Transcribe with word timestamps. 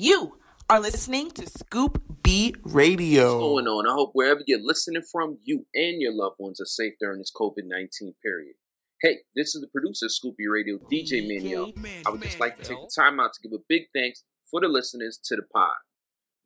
You 0.00 0.38
are 0.70 0.80
listening 0.80 1.30
to 1.32 1.46
Scoop 1.46 2.02
B 2.22 2.54
Radio. 2.62 3.34
What's 3.34 3.42
going 3.42 3.66
on? 3.66 3.86
I 3.86 3.92
hope 3.92 4.12
wherever 4.14 4.40
you're 4.46 4.58
listening 4.58 5.02
from, 5.02 5.36
you 5.44 5.66
and 5.74 6.00
your 6.00 6.14
loved 6.14 6.36
ones 6.38 6.58
are 6.58 6.64
safe 6.64 6.94
during 6.98 7.18
this 7.18 7.30
COVID 7.30 7.64
19 7.66 8.14
period. 8.24 8.54
Hey, 9.02 9.18
this 9.36 9.54
is 9.54 9.60
the 9.60 9.66
producer 9.66 10.06
of 10.06 10.12
Scoop 10.12 10.38
B 10.38 10.46
Radio, 10.46 10.78
DJ 10.90 11.20
mm, 11.20 11.28
Manio. 11.28 12.02
I 12.06 12.10
would 12.10 12.22
just 12.22 12.40
like 12.40 12.56
to 12.56 12.62
take 12.62 12.78
the 12.78 12.90
time 12.96 13.20
out 13.20 13.34
to 13.34 13.42
give 13.46 13.52
a 13.52 13.62
big 13.68 13.88
thanks 13.94 14.24
for 14.50 14.62
the 14.62 14.68
listeners 14.68 15.20
to 15.22 15.36
the 15.36 15.42
pod. 15.42 15.76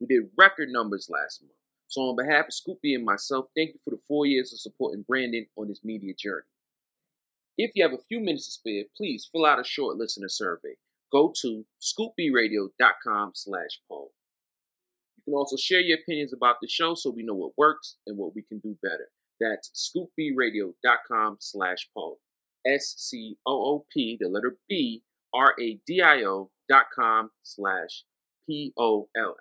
We 0.01 0.07
did 0.07 0.31
record 0.37 0.67
numbers 0.67 1.07
last 1.09 1.41
month. 1.41 1.53
So, 1.87 2.01
on 2.01 2.17
behalf 2.17 2.47
of 2.47 2.53
Scoop 2.53 2.79
B 2.83 2.93
and 2.93 3.05
myself, 3.05 3.45
thank 3.55 3.69
you 3.69 3.79
for 3.85 3.91
the 3.91 4.01
four 4.05 4.25
years 4.25 4.51
of 4.51 4.59
supporting 4.59 5.05
Brandon 5.07 5.45
on 5.55 5.69
his 5.69 5.79
media 5.81 6.13
journey. 6.13 6.43
If 7.57 7.71
you 7.73 7.83
have 7.83 7.93
a 7.93 8.03
few 8.09 8.19
minutes 8.19 8.47
to 8.47 8.51
spare, 8.51 8.83
please 8.97 9.29
fill 9.31 9.45
out 9.45 9.61
a 9.61 9.63
short 9.63 9.95
listener 9.95 10.27
survey. 10.27 10.75
Go 11.15 11.31
to 11.43 11.63
scoopbradio.com 11.81 13.31
slash 13.35 13.79
poll. 13.87 14.11
You 15.15 15.23
can 15.23 15.33
also 15.33 15.55
share 15.55 15.79
your 15.79 15.97
opinions 15.97 16.33
about 16.33 16.57
the 16.61 16.67
show 16.67 16.93
so 16.93 17.09
we 17.09 17.23
know 17.23 17.33
what 17.33 17.53
works 17.57 17.95
and 18.05 18.17
what 18.17 18.35
we 18.35 18.41
can 18.41 18.59
do 18.59 18.75
better. 18.83 19.07
That's 19.39 19.71
scoopbradio.com 19.95 21.37
slash 21.39 21.87
poll. 21.95 22.19
S-C-O-O-P, 22.67 24.17
the 24.19 24.27
letter 24.27 24.57
B, 24.67 25.03
R-A-D-I-O 25.33 26.51
dot 26.67 26.85
com 26.93 27.29
slash 27.43 28.03
P-O-L-L. 28.45 29.35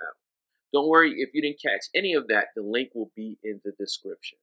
Don't 0.72 0.88
worry 0.88 1.14
if 1.16 1.30
you 1.34 1.42
didn't 1.42 1.60
catch 1.60 1.86
any 1.92 2.14
of 2.14 2.28
that, 2.28 2.48
the 2.54 2.62
link 2.62 2.90
will 2.94 3.10
be 3.16 3.38
in 3.42 3.60
the 3.64 3.72
description. 3.80 4.38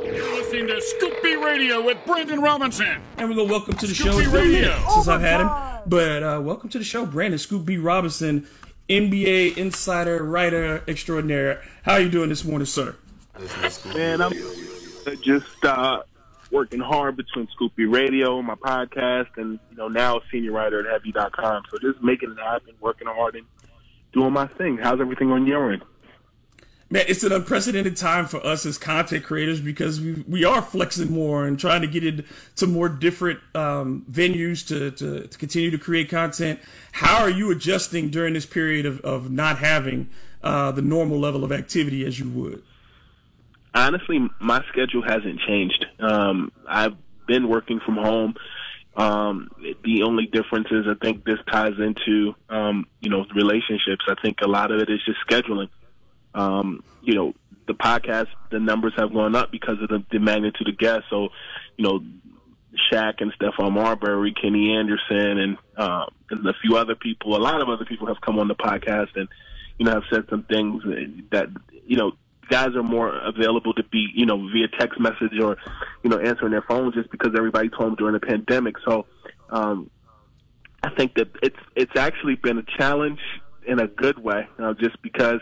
You're 0.00 0.12
listening 0.36 0.68
to 0.68 0.80
Scoop 0.80 1.20
B 1.20 1.34
Radio 1.34 1.84
with 1.84 1.98
Brandon 2.06 2.40
Robinson. 2.40 3.02
And 3.16 3.28
we 3.28 3.34
go, 3.34 3.44
welcome 3.44 3.74
to 3.74 3.86
the 3.88 3.94
Scoop 3.94 4.12
show. 4.12 4.18
B 4.18 4.22
It's 4.22 4.30
been 4.30 4.40
a 4.40 4.44
minute 4.44 4.68
Radio. 4.68 4.88
Since 4.90 5.08
I've 5.08 5.20
had 5.20 5.40
him. 5.40 5.65
But 5.86 6.24
uh, 6.24 6.40
welcome 6.42 6.68
to 6.70 6.78
the 6.78 6.84
show, 6.84 7.06
Brandon 7.06 7.38
Scoop 7.38 7.64
B. 7.64 7.76
Robinson, 7.76 8.48
NBA 8.88 9.56
insider, 9.56 10.20
writer 10.24 10.82
extraordinaire. 10.88 11.62
How 11.84 11.92
are 11.92 12.00
you 12.00 12.08
doing 12.08 12.28
this 12.28 12.44
morning, 12.44 12.66
sir? 12.66 12.96
Man, 13.94 14.20
I'm 14.20 14.32
just 15.22 15.64
uh, 15.64 16.02
working 16.50 16.80
hard 16.80 17.16
between 17.16 17.46
Scoop 17.54 17.76
B 17.76 17.84
Radio, 17.84 18.42
my 18.42 18.56
podcast, 18.56 19.28
and 19.36 19.60
you 19.70 19.76
know 19.76 19.86
now 19.86 20.20
senior 20.32 20.50
writer 20.50 20.80
at 20.80 20.92
Heavy.com. 20.92 21.62
So 21.70 21.78
just 21.78 22.02
making 22.02 22.32
it 22.32 22.38
happen, 22.38 22.74
working 22.80 23.06
hard, 23.06 23.36
and 23.36 23.46
doing 24.12 24.32
my 24.32 24.48
thing. 24.48 24.78
How's 24.78 25.00
everything 25.00 25.30
on 25.30 25.46
your 25.46 25.72
end? 25.72 25.82
Man, 26.88 27.04
it's 27.08 27.24
an 27.24 27.32
unprecedented 27.32 27.96
time 27.96 28.26
for 28.26 28.44
us 28.46 28.64
as 28.64 28.78
content 28.78 29.24
creators 29.24 29.60
because 29.60 30.00
we, 30.00 30.24
we 30.28 30.44
are 30.44 30.62
flexing 30.62 31.12
more 31.12 31.44
and 31.44 31.58
trying 31.58 31.80
to 31.80 31.88
get 31.88 32.04
into 32.04 32.66
more 32.68 32.88
different 32.88 33.40
um, 33.56 34.06
venues 34.08 34.64
to, 34.68 34.92
to, 34.92 35.26
to 35.26 35.38
continue 35.38 35.72
to 35.72 35.78
create 35.78 36.08
content. 36.08 36.60
How 36.92 37.22
are 37.22 37.30
you 37.30 37.50
adjusting 37.50 38.10
during 38.10 38.34
this 38.34 38.46
period 38.46 38.86
of, 38.86 39.00
of 39.00 39.32
not 39.32 39.58
having 39.58 40.10
uh, 40.44 40.70
the 40.70 40.82
normal 40.82 41.18
level 41.18 41.42
of 41.42 41.50
activity 41.50 42.06
as 42.06 42.20
you 42.20 42.28
would? 42.30 42.62
Honestly, 43.74 44.20
my 44.40 44.62
schedule 44.68 45.02
hasn't 45.02 45.40
changed. 45.40 45.84
Um, 45.98 46.52
I've 46.68 46.94
been 47.26 47.48
working 47.48 47.80
from 47.84 47.96
home. 47.96 48.34
Um, 48.96 49.50
the 49.84 50.04
only 50.04 50.26
difference 50.26 50.68
is 50.70 50.86
I 50.88 50.94
think 51.04 51.24
this 51.24 51.38
ties 51.50 51.74
into, 51.78 52.36
um, 52.48 52.86
you 53.00 53.10
know, 53.10 53.26
relationships. 53.34 54.04
I 54.08 54.14
think 54.22 54.38
a 54.40 54.46
lot 54.46 54.70
of 54.70 54.80
it 54.80 54.88
is 54.88 55.00
just 55.04 55.18
scheduling. 55.28 55.68
Um, 56.36 56.84
you 57.02 57.14
know, 57.14 57.34
the 57.66 57.74
podcast, 57.74 58.28
the 58.50 58.60
numbers 58.60 58.92
have 58.96 59.12
gone 59.12 59.34
up 59.34 59.50
because 59.50 59.82
of 59.82 59.88
the, 59.88 60.04
the 60.12 60.20
magnitude 60.20 60.68
of 60.68 60.78
guests. 60.78 61.06
So, 61.10 61.30
you 61.76 61.84
know, 61.84 62.00
Shaq 62.92 63.14
and 63.20 63.32
Stephon 63.32 63.72
Marbury, 63.72 64.34
Kenny 64.40 64.76
Anderson, 64.76 65.38
and, 65.38 65.58
um, 65.76 66.08
and 66.30 66.46
a 66.46 66.54
few 66.62 66.76
other 66.76 66.94
people, 66.94 67.36
a 67.36 67.42
lot 67.42 67.60
of 67.60 67.68
other 67.68 67.84
people 67.84 68.06
have 68.06 68.20
come 68.20 68.38
on 68.38 68.48
the 68.48 68.54
podcast 68.54 69.08
and, 69.16 69.28
you 69.78 69.86
know, 69.86 69.92
have 69.92 70.04
said 70.12 70.24
some 70.28 70.44
things 70.44 70.82
that, 71.30 71.48
you 71.86 71.96
know, 71.96 72.12
guys 72.48 72.76
are 72.76 72.82
more 72.82 73.08
available 73.08 73.72
to 73.74 73.82
be, 73.84 74.08
you 74.14 74.26
know, 74.26 74.36
via 74.52 74.68
text 74.78 75.00
message 75.00 75.40
or, 75.40 75.56
you 76.04 76.10
know, 76.10 76.18
answering 76.18 76.52
their 76.52 76.62
phones 76.62 76.94
just 76.94 77.10
because 77.10 77.32
everybody's 77.36 77.72
home 77.72 77.94
during 77.96 78.12
the 78.12 78.20
pandemic. 78.20 78.76
So, 78.86 79.06
um, 79.50 79.90
I 80.82 80.90
think 80.90 81.14
that 81.14 81.28
it's 81.42 81.58
it's 81.74 81.96
actually 81.96 82.36
been 82.36 82.58
a 82.58 82.78
challenge 82.78 83.18
in 83.66 83.80
a 83.80 83.88
good 83.88 84.18
way, 84.18 84.46
uh, 84.58 84.74
just 84.74 85.00
because 85.02 85.40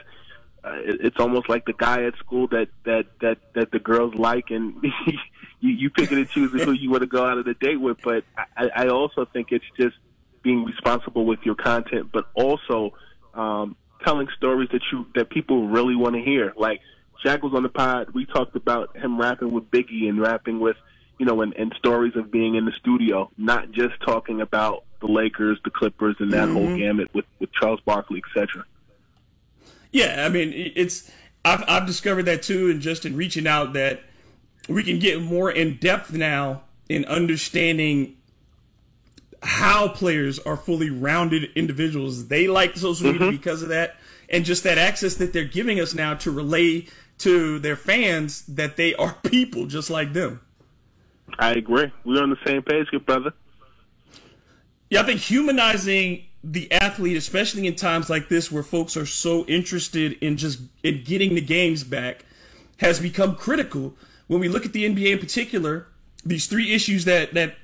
uh, 0.65 0.77
it, 0.77 1.01
it's 1.03 1.17
almost 1.19 1.49
like 1.49 1.65
the 1.67 1.73
guy 1.75 2.05
at 2.05 2.17
school 2.19 2.47
that 2.49 2.69
that 2.85 3.07
that 3.21 3.39
that 3.55 3.71
the 3.71 3.79
girls 3.79 4.15
like, 4.15 4.51
and 4.51 4.75
you 5.61 5.71
you 5.71 5.91
pick 5.91 6.11
it 6.13 6.19
and 6.19 6.29
choose 6.29 6.51
who 6.53 6.73
you 6.73 6.91
want 6.91 7.03
to 7.03 7.07
go 7.07 7.25
out 7.25 7.39
on 7.39 7.47
a 7.49 7.55
date 7.55 7.81
with. 7.81 7.99
But 8.03 8.25
I, 8.57 8.71
I 8.75 8.89
also 8.89 9.27
think 9.27 9.49
it's 9.51 9.65
just 9.79 9.97
being 10.43 10.65
responsible 10.65 11.25
with 11.27 11.41
your 11.45 11.55
content, 11.55 12.11
but 12.13 12.27
also 12.35 12.93
um, 13.35 13.77
telling 14.05 14.29
stories 14.37 14.69
that 14.73 14.83
you 14.93 15.07
that 15.15 15.31
people 15.31 15.69
really 15.69 15.97
want 15.97 16.15
to 16.15 16.23
hear. 16.23 16.53
Like 16.57 16.81
Shaq 17.25 17.43
was 17.43 17.53
on 17.55 17.63
the 17.63 17.69
pod, 17.69 18.11
we 18.15 18.27
talked 18.27 18.57
about 18.57 18.97
him 18.97 19.19
rapping 19.21 19.53
with 19.53 19.71
Biggie 19.71 20.09
and 20.09 20.21
rapping 20.21 20.61
with 20.61 20.77
you 21.19 21.27
know, 21.27 21.43
and, 21.43 21.55
and 21.55 21.73
stories 21.79 22.17
of 22.17 22.33
being 22.33 22.57
in 22.57 22.65
the 22.65 22.73
studio, 22.73 23.31
not 23.39 23.71
just 23.71 23.95
talking 24.05 24.41
about 24.41 24.83
the 25.01 25.07
Lakers, 25.07 25.61
the 25.65 25.71
Clippers, 25.71 26.17
and 26.19 26.33
that 26.33 26.49
whole 26.49 26.67
Mhm. 26.67 26.77
gamut 26.79 27.15
with, 27.15 27.25
with 27.38 27.53
Charles 27.53 27.79
Barkley, 27.87 28.21
etc. 28.29 28.65
Yeah, 29.94 30.26
I 30.26 30.29
mean, 30.29 30.52
it's 30.75 31.08
I've, 31.44 31.62
I've 31.69 31.87
discovered 31.87 32.25
that 32.25 32.43
too, 32.43 32.69
and 32.69 32.81
just 32.81 33.06
in 33.06 33.14
reaching 33.14 33.46
out 33.46 33.75
that 33.75 34.02
we 34.69 34.82
can 34.82 34.99
get 34.99 35.23
more 35.23 35.52
in 35.52 35.76
depth 35.76 36.12
now 36.12 36.62
in 36.88 37.05
understanding 37.05 38.17
how 39.41 39.87
players 39.87 40.41
are 40.41 40.56
fully 40.56 40.91
rounded 40.91 41.49
individuals. 41.55 42.26
They 42.26 42.49
like 42.49 42.76
social 42.76 43.12
media 43.12 43.29
mm-hmm. 43.29 43.37
because 43.37 43.62
of 43.62 43.69
that, 43.69 43.94
and 44.29 44.44
just 44.44 44.64
that 44.64 44.79
access 44.79 45.14
that 45.14 45.32
they're 45.32 45.44
giving 45.44 45.79
us 45.79 45.94
now 45.94 46.14
to 46.14 46.32
relay 46.32 46.88
to 47.19 47.61
their 47.61 47.76
fans 47.76 48.44
that 48.47 48.76
they 48.76 48.97
are 48.97 49.14
people 49.23 49.67
just 49.67 49.90
like 49.90 50.12
them. 50.12 50.40
I 51.38 51.52
agree. 51.52 51.93
We're 52.05 52.20
on 52.20 52.31
the 52.31 52.38
same 52.44 52.62
page, 52.62 52.88
good 52.90 53.06
brother. 53.06 53.32
Yeah, 54.90 55.02
I 55.02 55.05
think 55.05 55.20
humanizing 55.20 56.25
the 56.46 56.70
athlete, 56.70 57.17
especially 57.17 57.67
in 57.67 57.75
times 57.75 58.11
like 58.11 58.29
this 58.29 58.52
where 58.52 58.62
folks 58.62 58.96
are 58.96 59.06
so 59.06 59.46
interested 59.46 60.12
in 60.20 60.37
just 60.37 60.61
in 60.82 61.02
getting 61.02 61.35
the 61.35 61.41
games 61.41 61.85
back, 61.85 62.26
has 62.79 63.00
become 63.00 63.35
critical. 63.35 63.94
When 64.26 64.41
we 64.41 64.49
look 64.49 64.67
at 64.67 64.75
the 64.75 64.85
NBA 64.85 65.12
in 65.12 65.19
particular, 65.19 65.87
these 66.25 66.46
three 66.46 66.73
issues 66.73 67.06
that 67.06 67.32
that 67.32 67.56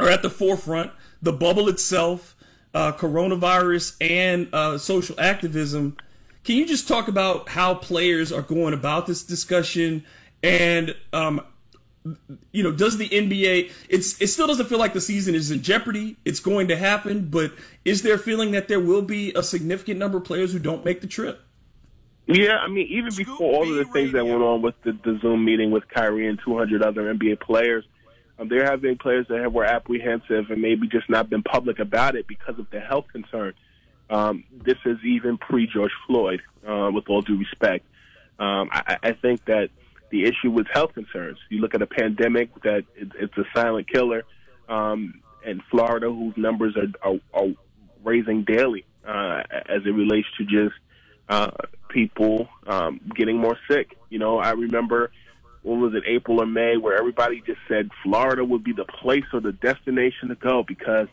are 0.00 0.08
at 0.08 0.22
the 0.22 0.30
forefront: 0.30 0.90
the 1.20 1.32
bubble 1.32 1.68
itself, 1.68 2.34
uh, 2.72 2.92
coronavirus 2.92 3.96
and 4.00 4.48
uh, 4.54 4.78
social 4.78 5.18
activism. 5.20 5.96
Can 6.44 6.56
you 6.56 6.66
just 6.66 6.88
talk 6.88 7.08
about 7.08 7.50
how 7.50 7.74
players 7.74 8.32
are 8.32 8.40
going 8.40 8.72
about 8.72 9.06
this 9.06 9.22
discussion 9.22 10.04
and 10.42 10.96
um, 11.12 11.42
you 12.52 12.62
know, 12.62 12.72
does 12.72 12.98
the 12.98 13.08
NBA? 13.08 13.70
It's 13.88 14.20
it 14.20 14.28
still 14.28 14.46
doesn't 14.46 14.66
feel 14.66 14.78
like 14.78 14.92
the 14.92 15.00
season 15.00 15.34
is 15.34 15.50
in 15.50 15.62
jeopardy. 15.62 16.16
It's 16.24 16.40
going 16.40 16.68
to 16.68 16.76
happen, 16.76 17.28
but 17.28 17.52
is 17.84 18.02
there 18.02 18.14
a 18.14 18.18
feeling 18.18 18.52
that 18.52 18.68
there 18.68 18.80
will 18.80 19.02
be 19.02 19.32
a 19.34 19.42
significant 19.42 19.98
number 19.98 20.18
of 20.18 20.24
players 20.24 20.52
who 20.52 20.58
don't 20.58 20.84
make 20.84 21.00
the 21.00 21.06
trip? 21.06 21.40
Yeah, 22.26 22.58
I 22.58 22.68
mean, 22.68 22.86
even 22.90 23.14
before 23.14 23.54
all 23.54 23.62
of 23.62 23.74
the 23.74 23.86
things 23.86 24.12
that 24.12 24.26
went 24.26 24.42
on 24.42 24.60
with 24.60 24.74
the, 24.82 24.92
the 24.92 25.18
Zoom 25.22 25.46
meeting 25.46 25.70
with 25.70 25.88
Kyrie 25.88 26.28
and 26.28 26.38
200 26.44 26.82
other 26.82 27.14
NBA 27.14 27.40
players, 27.40 27.86
um, 28.38 28.48
there 28.48 28.66
have 28.66 28.82
been 28.82 28.98
players 28.98 29.26
that 29.28 29.40
have, 29.40 29.54
were 29.54 29.64
apprehensive 29.64 30.50
and 30.50 30.60
maybe 30.60 30.86
just 30.88 31.08
not 31.08 31.30
been 31.30 31.42
public 31.42 31.78
about 31.78 32.16
it 32.16 32.26
because 32.26 32.58
of 32.58 32.68
the 32.70 32.80
health 32.80 33.06
concern. 33.10 33.54
Um, 34.10 34.44
this 34.52 34.76
is 34.84 34.98
even 35.04 35.38
pre 35.38 35.66
George 35.66 35.92
Floyd, 36.06 36.42
uh, 36.66 36.90
with 36.92 37.08
all 37.08 37.22
due 37.22 37.38
respect. 37.38 37.86
Um, 38.38 38.68
I, 38.72 38.98
I 39.02 39.12
think 39.12 39.46
that 39.46 39.70
the 40.10 40.24
issue 40.24 40.50
was 40.50 40.66
health 40.72 40.94
concerns. 40.94 41.38
You 41.50 41.60
look 41.60 41.74
at 41.74 41.82
a 41.82 41.86
pandemic 41.86 42.50
that 42.62 42.84
it, 42.96 43.12
it's 43.18 43.36
a 43.36 43.44
silent 43.54 43.88
killer, 43.90 44.24
um, 44.68 45.20
and 45.44 45.62
Florida, 45.70 46.08
whose 46.08 46.36
numbers 46.36 46.76
are, 46.76 47.10
are, 47.10 47.20
are 47.32 47.48
raising 48.04 48.44
daily 48.44 48.84
uh, 49.06 49.42
as 49.50 49.82
it 49.84 49.90
relates 49.90 50.28
to 50.38 50.44
just 50.44 50.74
uh, 51.28 51.50
people 51.88 52.48
um, 52.66 53.00
getting 53.14 53.38
more 53.38 53.56
sick. 53.70 53.96
You 54.10 54.18
know, 54.18 54.38
I 54.38 54.50
remember 54.50 55.10
what 55.62 55.76
was 55.76 55.94
it, 55.94 56.04
April 56.06 56.40
or 56.40 56.46
May, 56.46 56.76
where 56.76 56.98
everybody 56.98 57.42
just 57.44 57.60
said 57.68 57.90
Florida 58.02 58.44
would 58.44 58.64
be 58.64 58.72
the 58.72 58.84
place 58.84 59.24
or 59.32 59.40
the 59.40 59.52
destination 59.52 60.28
to 60.28 60.34
go 60.34 60.62
because 60.66 61.08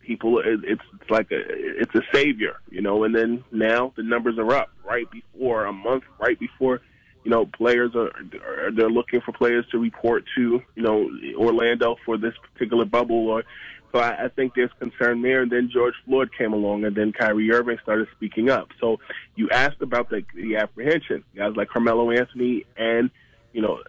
people—it's 0.00 0.82
it's 0.94 1.10
like 1.10 1.30
a, 1.30 1.40
it's 1.46 1.94
a 1.94 2.02
savior, 2.12 2.56
you 2.70 2.80
know. 2.80 3.04
And 3.04 3.14
then 3.14 3.44
now 3.52 3.92
the 3.96 4.02
numbers 4.02 4.38
are 4.38 4.52
up 4.54 4.70
right 4.84 5.06
before 5.10 5.66
a 5.66 5.72
month, 5.72 6.04
right 6.18 6.38
before 6.38 6.80
you 7.24 7.30
know, 7.30 7.46
players 7.46 7.94
are, 7.94 8.10
are 8.46 8.70
they're 8.70 8.90
looking 8.90 9.20
for 9.20 9.32
players 9.32 9.66
to 9.72 9.78
report 9.78 10.24
to, 10.36 10.62
you 10.74 10.82
know, 10.82 11.10
Orlando 11.36 11.96
for 12.04 12.16
this 12.16 12.34
particular 12.52 12.84
bubble. 12.84 13.28
Or 13.28 13.44
so 13.92 13.98
I, 13.98 14.24
I 14.24 14.28
think 14.28 14.54
there's 14.54 14.70
concern 14.78 15.22
there. 15.22 15.42
And 15.42 15.52
then 15.52 15.70
George 15.72 15.94
Floyd 16.06 16.30
came 16.36 16.52
along, 16.52 16.84
and 16.84 16.96
then 16.96 17.12
Kyrie 17.12 17.52
Irving 17.52 17.78
started 17.82 18.08
speaking 18.16 18.48
up. 18.48 18.68
So 18.80 18.98
you 19.36 19.50
asked 19.50 19.82
about 19.82 20.08
the, 20.08 20.22
the 20.34 20.56
apprehension. 20.56 21.24
Guys 21.36 21.52
like 21.56 21.68
Carmelo 21.68 22.10
Anthony 22.10 22.64
and 22.76 23.10
you 23.52 23.60
know 23.60 23.82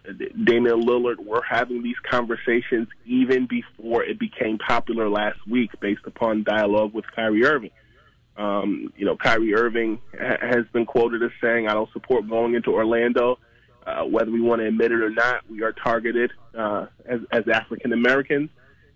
Damian 0.44 0.82
Lillard 0.82 1.24
were 1.24 1.42
having 1.48 1.82
these 1.82 1.98
conversations 2.10 2.88
even 3.06 3.46
before 3.46 4.02
it 4.02 4.18
became 4.18 4.58
popular 4.58 5.08
last 5.08 5.38
week, 5.48 5.70
based 5.80 6.02
upon 6.04 6.42
dialogue 6.42 6.92
with 6.92 7.04
Kyrie 7.14 7.44
Irving. 7.44 7.70
Um, 8.36 8.92
you 8.96 9.04
know, 9.04 9.16
Kyrie 9.16 9.54
Irving 9.54 10.00
ha- 10.18 10.38
has 10.40 10.64
been 10.72 10.86
quoted 10.86 11.22
as 11.22 11.30
saying, 11.40 11.68
"I 11.68 11.74
don't 11.74 11.90
support 11.92 12.28
going 12.28 12.54
into 12.54 12.70
Orlando, 12.70 13.38
uh, 13.86 14.04
whether 14.04 14.30
we 14.30 14.40
want 14.40 14.60
to 14.60 14.68
admit 14.68 14.92
it 14.92 15.02
or 15.02 15.10
not. 15.10 15.48
We 15.50 15.62
are 15.62 15.72
targeted 15.72 16.32
uh, 16.56 16.86
as, 17.04 17.20
as 17.30 17.46
African 17.48 17.92
Americans." 17.92 18.50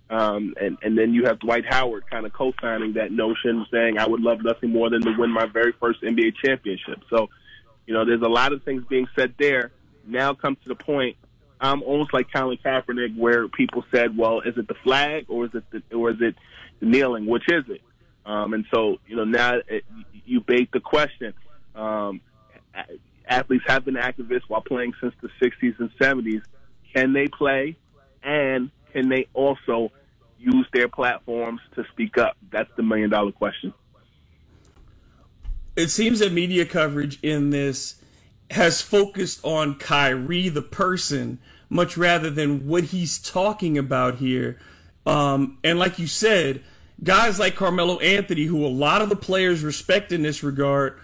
Um, 0.09 0.55
and 0.61 0.79
and 0.83 0.97
then 0.97 1.13
you 1.13 1.25
have 1.25 1.41
Dwight 1.41 1.65
Howard 1.69 2.09
kind 2.09 2.27
of 2.27 2.33
co-signing 2.33 2.95
that 2.95 3.11
notion, 3.11 3.67
saying, 3.71 3.99
"I 3.99 4.07
would 4.07 4.21
love 4.21 4.39
nothing 4.43 4.71
more 4.71 4.89
than 4.89 5.03
to 5.03 5.15
win 5.19 5.31
my 5.31 5.47
very 5.47 5.73
first 5.81 6.03
NBA 6.03 6.37
championship." 6.43 7.03
So, 7.11 7.29
you 7.87 7.93
know, 7.93 8.05
there's 8.05 8.23
a 8.23 8.29
lot 8.29 8.53
of 8.53 8.63
things 8.63 8.85
being 8.89 9.09
said 9.17 9.35
there. 9.39 9.73
Now 10.07 10.33
comes 10.35 10.59
to 10.63 10.69
the 10.69 10.77
point. 10.77 11.17
I'm 11.61 11.83
almost 11.83 12.13
like 12.13 12.33
Colin 12.33 12.59
Kaepernick, 12.65 13.17
where 13.17 13.49
people 13.49 13.85
said, 13.91 14.17
"Well, 14.17 14.41
is 14.41 14.57
it 14.57 14.69
the 14.69 14.77
flag 14.85 15.27
or 15.29 15.47
is 15.47 15.51
it 15.55 15.65
the, 15.71 15.97
or 15.97 16.11
is 16.11 16.21
it 16.21 16.37
the 16.79 16.87
kneeling? 16.87 17.27
Which 17.27 17.49
is 17.49 17.65
it?" 17.69 17.81
Um, 18.27 18.55
and 18.55 18.67
so, 18.75 18.99
you 19.07 19.17
know, 19.17 19.25
now 19.25 19.55
it, 19.69 19.85
you 20.27 20.41
bake 20.41 20.73
the 20.73 20.81
question. 20.81 21.33
Um, 21.75 22.21
athletes 23.29 23.65
have 23.69 23.85
been 23.85 23.95
activists 23.95 24.43
while 24.49 24.61
playing 24.61 24.95
since 25.01 25.15
the 25.23 25.29
60s 25.41 25.79
and 25.79 25.91
70s. 25.99 26.43
Can 26.93 27.13
they 27.13 27.29
play? 27.29 27.77
And 28.23 28.71
can 28.93 29.09
they 29.09 29.29
also 29.33 29.93
use 30.39 30.67
their 30.73 30.89
platforms 30.89 31.61
to 31.77 31.85
speak 31.93 32.19
up? 32.19 32.37
That's 32.51 32.71
the 32.77 32.83
million 32.83 33.11
dollar 33.11 33.33
question. 33.33 33.73
It 35.77 35.89
seems 35.89 36.19
that 36.19 36.33
media 36.33 36.65
coverage 36.65 37.23
in 37.23 37.51
this 37.51 38.03
has 38.51 38.81
focused 38.81 39.41
on 39.45 39.77
Kyrie, 39.77 40.49
the 40.49 40.63
person, 40.63 41.39
much 41.69 41.97
rather 41.97 42.31
than 42.31 42.67
what 42.67 42.85
he's 42.85 43.19
talking 43.19 43.77
about 43.77 44.17
here. 44.17 44.59
Um, 45.05 45.59
and 45.63 45.79
like 45.79 45.99
you 45.99 46.07
said, 46.07 46.63
guys 47.03 47.39
like 47.39 47.57
Carmelo 47.57 47.99
Anthony, 47.99 48.45
who 48.45 48.65
a 48.65 48.69
lot 48.69 49.03
of 49.03 49.09
the 49.09 49.17
players 49.17 49.63
respect 49.63 50.13
in 50.13 50.23
this 50.23 50.43
regard, 50.43 50.99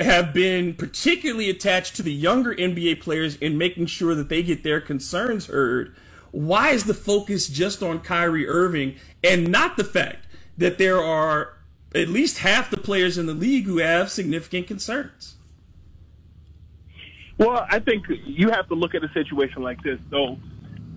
have 0.00 0.34
been 0.34 0.74
particularly 0.74 1.48
attached 1.48 1.96
to 1.96 2.02
the 2.02 2.12
younger 2.12 2.54
NBA 2.54 3.00
players 3.00 3.36
in 3.36 3.56
making 3.56 3.86
sure 3.86 4.14
that 4.14 4.28
they 4.28 4.42
get 4.42 4.62
their 4.62 4.80
concerns 4.80 5.46
heard. 5.46 5.94
Why 6.32 6.70
is 6.70 6.84
the 6.84 6.94
focus 6.94 7.46
just 7.46 7.82
on 7.82 8.00
Kyrie 8.00 8.48
Irving 8.48 8.96
and 9.22 9.48
not 9.48 9.76
the 9.76 9.84
fact 9.84 10.26
that 10.58 10.78
there 10.78 11.00
are 11.00 11.54
at 11.94 12.08
least 12.08 12.38
half 12.38 12.70
the 12.70 12.76
players 12.76 13.16
in 13.16 13.26
the 13.26 13.34
league 13.34 13.66
who 13.66 13.78
have 13.78 14.10
significant 14.10 14.66
concerns? 14.66 15.36
Well, 17.38 17.66
I 17.68 17.78
think 17.78 18.06
you 18.26 18.50
have 18.50 18.68
to 18.68 18.74
look 18.74 18.94
at 18.94 19.04
a 19.04 19.12
situation 19.12 19.62
like 19.62 19.82
this. 19.82 19.98
So, 20.10 20.38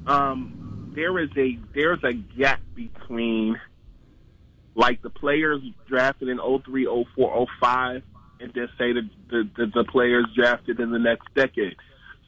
um, 0.06 0.92
there 0.96 1.20
is 1.20 1.30
a 1.38 1.58
there's 1.74 2.04
a 2.04 2.14
gap 2.14 2.60
between 2.74 3.60
like 4.78 5.02
the 5.02 5.10
players 5.10 5.62
drafted 5.88 6.30
in 6.30 6.38
03, 6.38 6.86
04, 7.16 7.48
05, 7.60 8.04
and 8.40 8.54
then 8.54 8.70
say 8.78 8.94
the, 8.94 9.10
the, 9.30 9.72
the, 9.74 9.84
players 9.84 10.26
drafted 10.36 10.80
in 10.80 10.92
the 10.92 11.00
next 11.00 11.28
decade. 11.34 11.76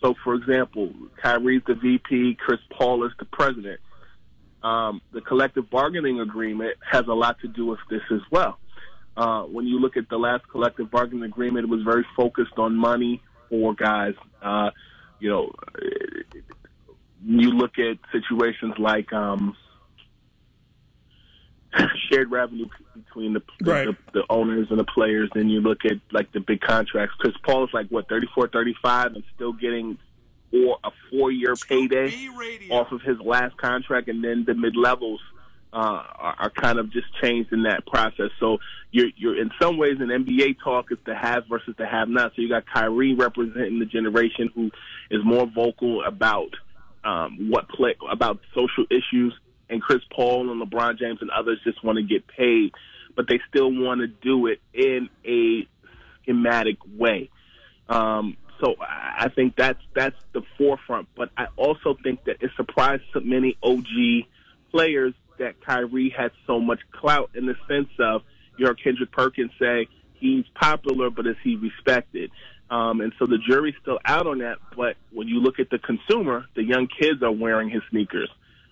So, 0.01 0.15
for 0.23 0.33
example, 0.33 0.91
Kyrie's 1.23 1.61
the 1.67 1.75
VP, 1.75 2.37
Chris 2.43 2.59
Paul 2.75 3.05
is 3.05 3.11
the 3.19 3.25
president. 3.25 3.79
Um, 4.63 5.01
the 5.13 5.21
collective 5.21 5.69
bargaining 5.69 6.19
agreement 6.19 6.75
has 6.91 7.05
a 7.07 7.13
lot 7.13 7.39
to 7.41 7.47
do 7.47 7.67
with 7.67 7.79
this 7.89 8.01
as 8.11 8.21
well. 8.31 8.57
Uh, 9.15 9.43
when 9.43 9.67
you 9.67 9.79
look 9.79 9.95
at 9.95 10.09
the 10.09 10.17
last 10.17 10.43
collective 10.49 10.89
bargaining 10.89 11.25
agreement, 11.25 11.65
it 11.65 11.69
was 11.69 11.83
very 11.83 12.05
focused 12.17 12.57
on 12.57 12.75
money 12.75 13.21
for 13.49 13.75
guys. 13.75 14.15
Uh, 14.41 14.71
you 15.19 15.29
know, 15.29 15.51
you 17.23 17.51
look 17.51 17.77
at 17.77 17.97
situations 18.11 18.73
like 18.79 19.13
um, 19.13 19.55
shared 22.11 22.31
revenue 22.31 22.67
between 22.95 23.33
the, 23.33 23.41
right. 23.63 23.87
the, 23.87 23.95
the 24.13 24.23
owners 24.29 24.67
and 24.69 24.79
the 24.79 24.85
players. 24.85 25.29
Then 25.33 25.49
you 25.49 25.61
look 25.61 25.85
at 25.85 25.97
like 26.11 26.31
the 26.31 26.39
big 26.39 26.61
contracts. 26.61 27.15
Chris 27.19 27.35
Paul 27.43 27.65
is 27.65 27.69
like 27.73 27.87
what 27.89 28.07
34, 28.09 28.47
35 28.49 29.13
and 29.13 29.23
still 29.35 29.53
getting 29.53 29.97
four, 30.51 30.77
a 30.83 30.91
four 31.09 31.31
year 31.31 31.55
payday 31.55 32.11
off 32.71 32.91
of 32.91 33.01
his 33.01 33.19
last 33.19 33.57
contract, 33.57 34.07
and 34.07 34.23
then 34.23 34.45
the 34.45 34.53
mid 34.53 34.75
levels. 34.75 35.21
Uh, 35.71 36.01
are, 36.15 36.35
are 36.39 36.49
kind 36.49 36.79
of 36.79 36.91
just 36.91 37.05
changed 37.21 37.53
in 37.53 37.61
that 37.61 37.85
process. 37.85 38.31
So 38.39 38.57
you're, 38.89 39.09
you're 39.15 39.39
in 39.39 39.51
some 39.61 39.77
ways 39.77 39.97
in 39.99 40.07
NBA 40.07 40.55
talk 40.63 40.91
is 40.91 40.97
the 41.05 41.13
have 41.13 41.43
versus 41.47 41.75
the 41.77 41.85
have 41.85 42.09
not. 42.09 42.31
So 42.35 42.41
you 42.41 42.49
got 42.49 42.65
Kyrie 42.65 43.13
representing 43.13 43.77
the 43.77 43.85
generation 43.85 44.49
who 44.55 44.71
is 45.11 45.23
more 45.23 45.45
vocal 45.45 46.03
about 46.03 46.49
um, 47.03 47.51
what 47.51 47.69
play 47.69 47.95
about 48.09 48.39
social 48.55 48.85
issues 48.89 49.39
and 49.69 49.81
Chris 49.81 50.01
Paul 50.13 50.51
and 50.51 50.61
LeBron 50.61 50.97
James 50.97 51.19
and 51.21 51.29
others 51.29 51.59
just 51.63 51.83
want 51.83 51.97
to 51.97 52.03
get 52.03 52.27
paid, 52.27 52.73
but 53.15 53.27
they 53.27 53.39
still 53.49 53.71
want 53.71 54.01
to 54.01 54.07
do 54.07 54.47
it 54.47 54.59
in 54.73 55.09
a 55.25 55.67
schematic 56.23 56.77
way. 56.97 57.29
Um, 57.87 58.37
so 58.61 58.75
I 58.81 59.29
think 59.29 59.55
that's 59.55 59.81
that's 59.95 60.15
the 60.33 60.41
forefront. 60.57 61.07
But 61.15 61.29
I 61.37 61.47
also 61.55 61.97
think 62.03 62.25
that 62.25 62.37
it 62.41 62.51
surprised 62.57 63.03
so 63.13 63.21
many 63.21 63.57
OG 63.63 64.25
players 64.71 65.13
that 65.37 65.61
Kyrie 65.61 66.13
had 66.15 66.31
so 66.45 66.59
much 66.59 66.79
clout 66.91 67.31
in 67.35 67.45
the 67.45 67.55
sense 67.67 67.89
of 67.99 68.23
you 68.57 68.65
heard 68.65 68.81
Kendrick 68.83 69.11
Perkins 69.11 69.51
say 69.57 69.87
he's 70.15 70.45
popular, 70.53 71.09
but 71.09 71.25
is 71.25 71.37
he 71.43 71.55
respected? 71.55 72.31
Um, 72.69 73.01
and 73.01 73.13
so 73.17 73.25
the 73.25 73.37
jury's 73.37 73.75
still 73.81 73.99
out 74.05 74.27
on 74.27 74.39
that. 74.39 74.57
But 74.75 74.97
when 75.11 75.27
you 75.27 75.39
look 75.39 75.59
at 75.59 75.69
the 75.69 75.79
consumer, 75.79 76.45
the 76.55 76.63
young 76.63 76.87
kids 76.87 77.23
are 77.23 77.31
wearing 77.31 77.69
his 77.69 77.81
sneakers 77.89 78.29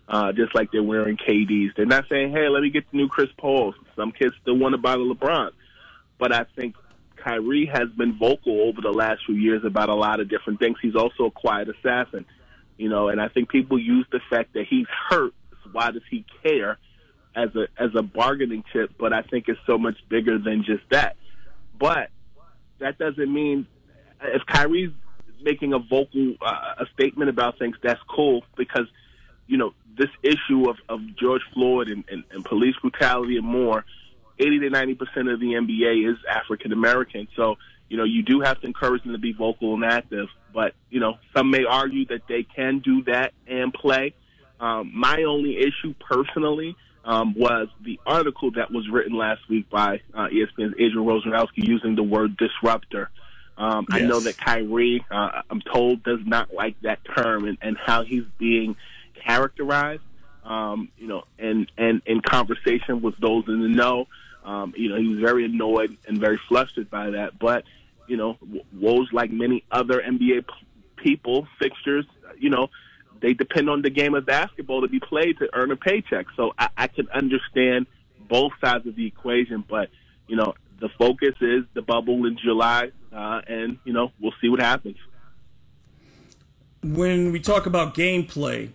uh, 0.08 0.32
just 0.32 0.56
like 0.56 0.72
they're 0.72 0.84
wearing 0.84 1.18
KDs. 1.18 1.76
They're 1.76 1.86
not 1.86 2.06
saying, 2.10 2.32
hey, 2.32 2.48
let 2.48 2.62
me 2.62 2.70
get 2.70 2.90
the 2.92 2.98
new 2.98 3.08
Chris 3.08 3.30
Pauls. 3.38 3.76
Some 3.96 4.12
kids 4.12 4.34
still 4.42 4.58
want 4.58 4.74
to 4.74 4.78
buy 4.78 4.94
the 4.94 5.04
LeBron. 5.04 5.52
But 6.18 6.34
I 6.34 6.46
think 6.56 6.76
Kyrie 7.18 7.70
has 7.72 7.90
been 7.98 8.18
vocal 8.18 8.62
over 8.62 8.82
the 8.82 8.92
last 8.92 9.22
few 9.26 9.36
years 9.36 9.64
about 9.66 9.90
a 9.90 9.96
lot 9.96 10.20
of 10.20 10.30
different 10.30 10.60
things. 10.60 10.78
He's 10.82 10.96
also 10.96 11.26
a 11.26 11.32
quiet 11.32 11.68
assassin, 11.70 12.26
you 12.78 12.90
know, 12.90 13.10
and 13.10 13.20
I 13.20 13.28
think 13.28 13.50
people 13.50 13.78
use 13.78 14.06
the 14.12 14.22
fact 14.30 14.54
that 14.54 14.66
he's 14.70 14.88
hurt. 15.10 15.34
Why 15.72 15.92
does 15.92 16.04
he 16.10 16.26
care? 16.44 16.78
As 17.36 17.50
a 17.56 17.68
as 17.78 17.92
a 17.96 18.02
bargaining 18.02 18.64
chip, 18.74 18.94
but 18.98 19.14
I 19.14 19.22
think 19.22 19.46
it's 19.48 19.60
so 19.68 19.78
much 19.78 19.94
bigger 20.10 20.40
than 20.40 20.64
just 20.64 20.82
that. 20.90 21.18
But 21.80 22.10
that 22.80 22.98
doesn't 22.98 23.32
mean 23.32 23.68
if 24.24 24.42
Kyrie's 24.48 24.90
making 25.44 25.74
a 25.74 25.78
vocal 25.78 26.34
uh, 26.42 26.76
a 26.80 26.86
statement 26.96 27.30
about 27.30 27.60
things, 27.60 27.76
that's 27.84 28.00
cool 28.10 28.42
because 28.58 28.88
you 29.48 29.58
know 29.58 29.74
this 29.98 30.10
issue 30.22 30.70
of, 30.70 30.78
of 30.90 31.02
George 31.16 31.42
Floyd 31.54 31.90
and, 31.90 32.04
and, 32.10 32.24
and 32.32 32.46
police 32.46 32.76
brutality 32.82 33.38
and 33.38 33.46
more 33.46 33.84
80 34.40 34.60
to 34.60 34.70
90 34.70 34.96
percent 34.96 35.30
of 35.30 35.40
the 35.40 35.54
NBA 35.54 36.12
is 36.12 36.18
African 36.30 36.72
American. 36.72 37.28
So 37.36 37.58
you 37.90 37.98
know 37.98 38.04
you 38.04 38.24
do 38.24 38.42
have 38.42 38.60
to 38.62 38.68
encourage 38.68 39.04
them 39.04 39.14
to 39.14 39.18
be 39.18 39.34
vocal 39.34 39.74
and 39.74 39.84
active. 39.84 40.28
But 40.54 40.74
you 40.90 41.00
know 41.00 41.18
some 41.36 41.50
may 41.50 41.66
argue 41.66 42.06
that 42.08 42.22
they 42.28 42.44
can 42.44 42.80
do 42.80 43.04
that 43.04 43.34
and 43.48 43.74
play. 43.74 44.14
Um, 44.60 44.92
my 44.94 45.24
only 45.24 45.58
issue 45.58 45.94
personally 46.00 46.76
um, 47.08 47.34
was 47.36 47.70
the 47.82 48.00
article 48.06 48.52
that 48.52 48.72
was 48.72 48.88
written 48.90 49.16
last 49.16 49.48
week 49.50 49.70
by 49.70 50.02
uh, 50.14 50.28
ESPN's 50.28 50.74
Adrian 50.78 51.06
Wojnarowski 51.06 51.68
using 51.68 51.96
the 51.96 52.04
word 52.04 52.36
disruptor. 52.38 53.10
Um, 53.58 53.88
yes. 53.90 54.02
I 54.02 54.06
know 54.06 54.20
that 54.20 54.38
Kyrie, 54.38 55.04
uh, 55.10 55.42
I'm 55.50 55.62
told, 55.62 56.04
does 56.04 56.20
not 56.26 56.54
like 56.54 56.80
that 56.82 57.00
term 57.16 57.46
and, 57.46 57.58
and 57.62 57.78
how 57.78 58.04
he's 58.04 58.26
being 58.38 58.76
characterized. 59.26 60.04
Um, 60.44 60.90
you 60.98 61.08
know, 61.08 61.24
and 61.38 61.70
and 61.78 62.02
in 62.06 62.22
conversation 62.22 63.02
with 63.02 63.18
those 63.18 63.44
in 63.48 63.62
the 63.62 63.68
know, 63.68 64.08
um, 64.46 64.74
you 64.78 64.90
know, 64.90 64.96
he 64.96 65.08
was 65.10 65.20
very 65.20 65.44
annoyed 65.44 65.98
and 66.08 66.18
very 66.20 66.40
flustered 66.48 66.90
by 66.90 67.12
that. 67.12 67.38
But 67.38 67.66
you 68.08 68.16
know, 68.16 68.38
Woj 68.76 69.12
like 69.12 69.30
many 69.30 69.64
other 69.72 70.02
NBA 70.02 70.46
people, 70.96 71.48
fixtures, 71.60 72.06
you 72.40 72.50
know, 72.50 72.70
they 73.22 73.34
depend 73.34 73.70
on 73.70 73.82
the 73.82 73.90
game 73.90 74.14
of 74.16 74.26
basketball 74.26 74.82
to 74.82 74.88
be 74.88 75.00
played 75.00 75.38
to 75.40 75.50
earn 75.54 75.72
a 75.72 75.76
paycheck. 75.76 76.28
So 76.36 76.54
I, 76.58 76.70
I 76.78 76.88
can 76.88 77.10
understand 77.10 77.88
both 78.30 78.54
sides 78.64 78.86
of 78.88 78.96
the 78.96 79.06
equation, 79.06 79.64
but 79.68 79.90
you 80.28 80.36
know 80.36 80.54
the 80.80 80.90
focus 80.98 81.36
is 81.42 81.64
the 81.74 81.82
bubble 81.82 82.26
in 82.26 82.38
July, 82.38 82.92
uh, 83.14 83.42
and 83.48 83.78
you 83.84 83.94
know 83.94 84.12
we'll 84.20 84.34
see 84.42 84.50
what 84.50 84.62
happens. 84.62 84.98
When 86.84 87.32
we 87.32 87.40
talk 87.40 87.66
about 87.66 87.96
gameplay, 87.96 88.70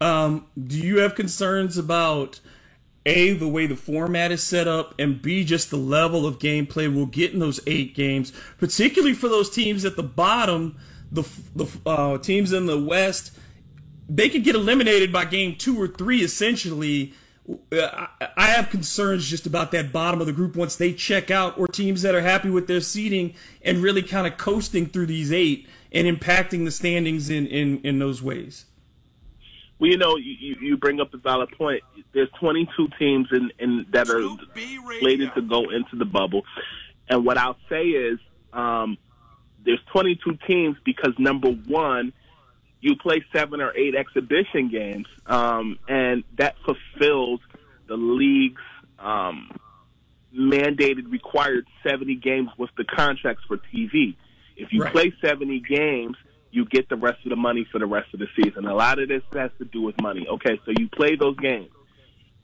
um, 0.00 0.46
do 0.62 0.78
you 0.78 0.98
have 0.98 1.14
concerns 1.14 1.76
about 1.76 2.40
a 3.06 3.32
the 3.32 3.48
way 3.48 3.66
the 3.66 3.76
format 3.76 4.30
is 4.32 4.42
set 4.42 4.68
up, 4.68 4.94
and 4.98 5.22
b 5.22 5.44
just 5.44 5.70
the 5.70 5.76
level 5.76 6.26
of 6.26 6.38
gameplay 6.38 6.92
we'll 6.92 7.06
get 7.06 7.32
in 7.32 7.38
those 7.38 7.60
eight 7.66 7.94
games, 7.94 8.32
particularly 8.58 9.14
for 9.14 9.28
those 9.28 9.50
teams 9.50 9.84
at 9.84 9.96
the 9.96 10.02
bottom, 10.02 10.76
the 11.10 11.24
the 11.54 11.66
uh, 11.86 12.18
teams 12.18 12.52
in 12.52 12.66
the 12.66 12.78
West 12.78 13.32
they 14.08 14.28
could 14.28 14.42
get 14.42 14.54
eliminated 14.54 15.12
by 15.12 15.24
game 15.24 15.54
two 15.54 15.80
or 15.80 15.86
three 15.86 16.22
essentially. 16.22 17.12
Uh, 17.72 18.06
I 18.36 18.48
have 18.48 18.68
concerns 18.68 19.26
just 19.26 19.46
about 19.46 19.70
that 19.72 19.90
bottom 19.90 20.20
of 20.20 20.26
the 20.26 20.34
group 20.34 20.54
once 20.54 20.76
they 20.76 20.92
check 20.92 21.30
out, 21.30 21.58
or 21.58 21.66
teams 21.66 22.02
that 22.02 22.14
are 22.14 22.20
happy 22.20 22.50
with 22.50 22.66
their 22.66 22.82
seating 22.82 23.34
and 23.62 23.78
really 23.78 24.02
kind 24.02 24.26
of 24.26 24.36
coasting 24.36 24.86
through 24.86 25.06
these 25.06 25.32
eight 25.32 25.66
and 25.90 26.06
impacting 26.06 26.66
the 26.66 26.70
standings 26.70 27.30
in, 27.30 27.46
in, 27.46 27.80
in 27.80 27.98
those 27.98 28.22
ways. 28.22 28.66
Well, 29.78 29.90
you 29.90 29.96
know, 29.96 30.16
you, 30.16 30.56
you 30.60 30.76
bring 30.76 31.00
up 31.00 31.14
a 31.14 31.18
valid 31.18 31.50
point. 31.56 31.82
There's 32.12 32.30
22 32.40 32.88
teams 32.98 33.28
in, 33.30 33.52
in 33.58 33.86
that 33.92 34.08
are 34.10 34.22
slated 34.98 35.32
to 35.34 35.42
go 35.42 35.70
into 35.70 35.96
the 35.96 36.04
bubble, 36.04 36.42
and 37.08 37.24
what 37.24 37.38
I'll 37.38 37.58
say 37.68 37.82
is 37.84 38.18
um, 38.52 38.98
there's 39.64 39.80
22 39.92 40.38
teams 40.46 40.76
because 40.84 41.12
number 41.18 41.50
one, 41.50 42.12
you 42.80 42.96
play 42.96 43.24
seven 43.32 43.60
or 43.60 43.76
eight 43.76 43.94
exhibition 43.94 44.68
games, 44.70 45.06
um, 45.26 45.78
and 45.88 46.24
that 46.36 46.56
fulfills 46.64 47.40
the 47.86 47.96
league's 47.96 48.62
um, 48.98 49.50
mandated 50.34 51.10
required 51.10 51.66
70 51.82 52.16
games 52.16 52.50
with 52.56 52.70
the 52.76 52.84
contracts 52.84 53.42
for 53.46 53.58
TV. 53.58 54.16
If 54.56 54.72
you 54.72 54.82
right. 54.82 54.92
play 54.92 55.12
70 55.22 55.60
games, 55.60 56.16
you 56.50 56.64
get 56.64 56.88
the 56.88 56.96
rest 56.96 57.18
of 57.24 57.30
the 57.30 57.36
money 57.36 57.66
for 57.70 57.78
the 57.78 57.86
rest 57.86 58.12
of 58.14 58.20
the 58.20 58.26
season. 58.36 58.66
A 58.66 58.74
lot 58.74 58.98
of 58.98 59.08
this 59.08 59.22
has 59.32 59.50
to 59.58 59.64
do 59.64 59.82
with 59.82 60.00
money. 60.00 60.26
Okay, 60.28 60.60
so 60.64 60.72
you 60.78 60.88
play 60.88 61.16
those 61.16 61.36
games. 61.36 61.70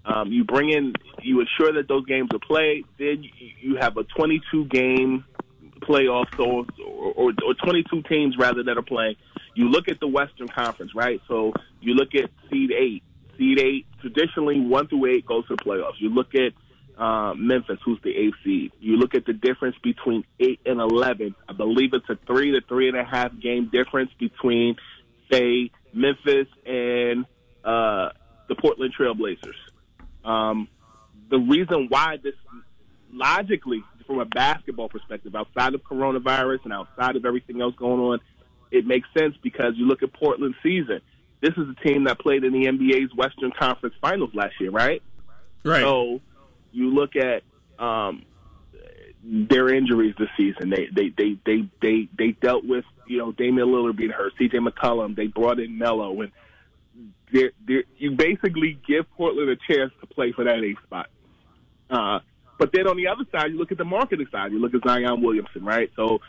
Um, 0.05 0.31
you 0.31 0.45
bring 0.45 0.71
in, 0.71 0.93
you 1.23 1.41
ensure 1.41 1.73
that 1.75 1.89
those 1.89 2.05
games 2.05 2.29
are 2.35 2.39
played. 2.39 2.85
Then 2.99 3.25
you, 3.61 3.77
have 3.81 3.97
a 3.97 4.05
22 4.05 4.67
game 4.67 5.25
playoff, 5.81 6.27
so 6.37 6.67
or, 6.85 7.13
or, 7.15 7.33
or 7.47 7.55
22 7.55 8.03
teams 8.03 8.37
rather 8.39 8.63
that 8.65 8.77
are 8.77 8.83
playing 8.83 9.17
you 9.55 9.69
look 9.69 9.89
at 9.89 10.01
the 10.01 10.09
Western 10.09 10.49
Conference, 10.49 10.95
right? 10.95 11.21
So 11.29 11.53
you 11.81 11.95
look 11.95 12.15
at 12.15 12.31
seed 12.51 12.73
eight. 12.73 13.03
Seed 13.39 13.59
eight, 13.59 13.87
traditionally 14.01 14.61
one 14.61 14.87
through 14.87 15.07
eight 15.07 15.27
goes 15.27 15.47
to 15.49 15.57
the 15.57 15.63
playoffs. 15.63 15.99
You 15.99 16.11
look 16.11 16.35
at 16.35 16.53
uh, 16.99 17.35
Memphis, 17.37 17.79
who's 17.85 18.01
the 18.03 18.15
eighth 18.17 18.37
seed. 18.45 18.73
You 18.81 18.97
look 18.97 19.15
at 19.15 19.27
the 19.27 19.33
difference 19.33 19.77
between 19.83 20.25
eight 20.39 20.61
and 20.65 20.81
eleven. 20.81 21.35
I 21.49 21.53
believe 21.53 21.93
it's 21.93 22.09
a 22.09 22.19
three 22.27 22.53
to 22.53 22.61
three 22.69 22.89
and 22.89 22.97
a 22.97 23.05
half 23.05 23.33
game 23.41 23.69
difference 23.73 24.11
between, 24.19 24.77
say, 25.31 25.71
Memphis 25.93 26.49
and 26.65 27.25
uh, 27.65 28.11
the 28.49 28.55
Portland 28.55 28.95
Trailblazers. 28.99 29.55
Um, 30.25 30.69
the 31.31 31.39
reason 31.39 31.87
why 31.89 32.19
this, 32.23 32.35
logically, 33.13 33.83
from 34.07 34.21
a 34.21 34.25
basketball 34.25 34.89
perspective, 34.89 35.35
outside 35.35 35.75
of 35.75 35.83
coronavirus 35.83 36.65
and 36.65 36.73
outside 36.73 37.17
of 37.17 37.25
everything 37.25 37.61
else 37.61 37.75
going 37.77 38.01
on 38.01 38.21
it 38.75 38.87
makes 38.87 39.09
sense 39.17 39.37
because 39.43 39.75
you 39.77 39.87
look 39.87 40.03
at 40.03 40.13
Portland's 40.13 40.57
season. 40.63 41.01
This 41.41 41.53
is 41.57 41.69
a 41.69 41.87
team 41.87 42.05
that 42.05 42.19
played 42.19 42.43
in 42.45 42.53
the 42.53 42.67
NBA's 42.67 43.15
Western 43.15 43.53
Conference 43.53 43.95
Finals 44.01 44.31
last 44.35 44.55
year, 44.61 44.71
right? 44.71 45.03
Right. 45.63 45.83
So 45.83 46.21
you 46.75 46.93
look 46.95 47.17
at 47.17 47.43
um, 47.79 48.25
their 49.23 49.73
injuries 49.73 50.15
this 50.19 50.29
season. 50.37 50.71
They 50.71 50.89
they 50.95 51.13
they 51.17 51.39
they 51.45 51.69
they 51.81 52.09
they 52.17 52.31
dealt 52.33 52.65
with 52.65 52.85
you 53.07 53.19
know 53.19 53.33
Damian 53.33 53.69
Lillard 53.69 53.97
being 53.97 54.11
hurt, 54.11 54.33
C.J. 54.39 54.59
McCollum. 54.59 55.17
They 55.17 55.27
brought 55.27 55.61
in 55.61 55.79
Melo, 55.79 56.21
and 56.21 56.33
they're, 57.33 57.53
they're, 57.67 57.85
you 57.97 58.13
basically 58.13 58.79
give 58.87 59.11
Portland 59.17 59.51
a 59.51 59.57
chance 59.57 59.93
to 60.01 60.07
play 60.07 60.33
for 60.33 60.45
that 60.45 60.63
eighth 60.63 60.83
spot. 60.85 61.09
Uh, 61.91 62.21
but 62.59 62.71
then 62.73 62.87
on 62.87 62.97
the 62.97 63.09
other 63.09 63.25
side, 63.33 63.51
you 63.51 63.59
look 63.59 63.73
at 63.73 63.79
the 63.79 63.85
marketing 63.85 64.27
side. 64.31 64.53
You 64.53 64.61
look 64.61 64.75
at 64.75 64.83
Zion 64.87 65.23
Williamson, 65.23 65.65
right? 65.65 65.91
So 65.97 66.21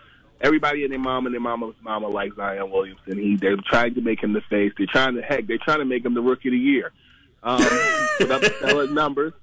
everybody 0.42 0.84
and 0.84 0.92
their 0.92 1.00
mom 1.00 1.26
and 1.26 1.34
their 1.34 1.42
mama's 1.42 1.76
mama 1.82 2.08
like 2.08 2.34
Zion 2.36 2.72
Williamson. 2.72 3.18
He 3.18 3.36
they're 3.36 3.58
trying 3.70 3.96
to 3.96 4.02
make 4.02 4.22
him 4.22 4.34
the 4.34 4.42
face. 4.50 4.74
They're 4.78 4.88
trying 4.88 5.16
to 5.16 5.22
heck. 5.22 5.48
They're 5.48 5.60
trying 5.64 5.80
to 5.80 5.86
make 5.86 6.04
him 6.06 6.14
the 6.14 6.22
rookie 6.22 6.50
of 6.50 6.54
the 6.54 6.58
year. 6.58 6.92
Um, 7.44 7.60
put 8.18 8.32
up 8.32 8.44
stellar 8.44 8.88
numbers, 8.88 9.34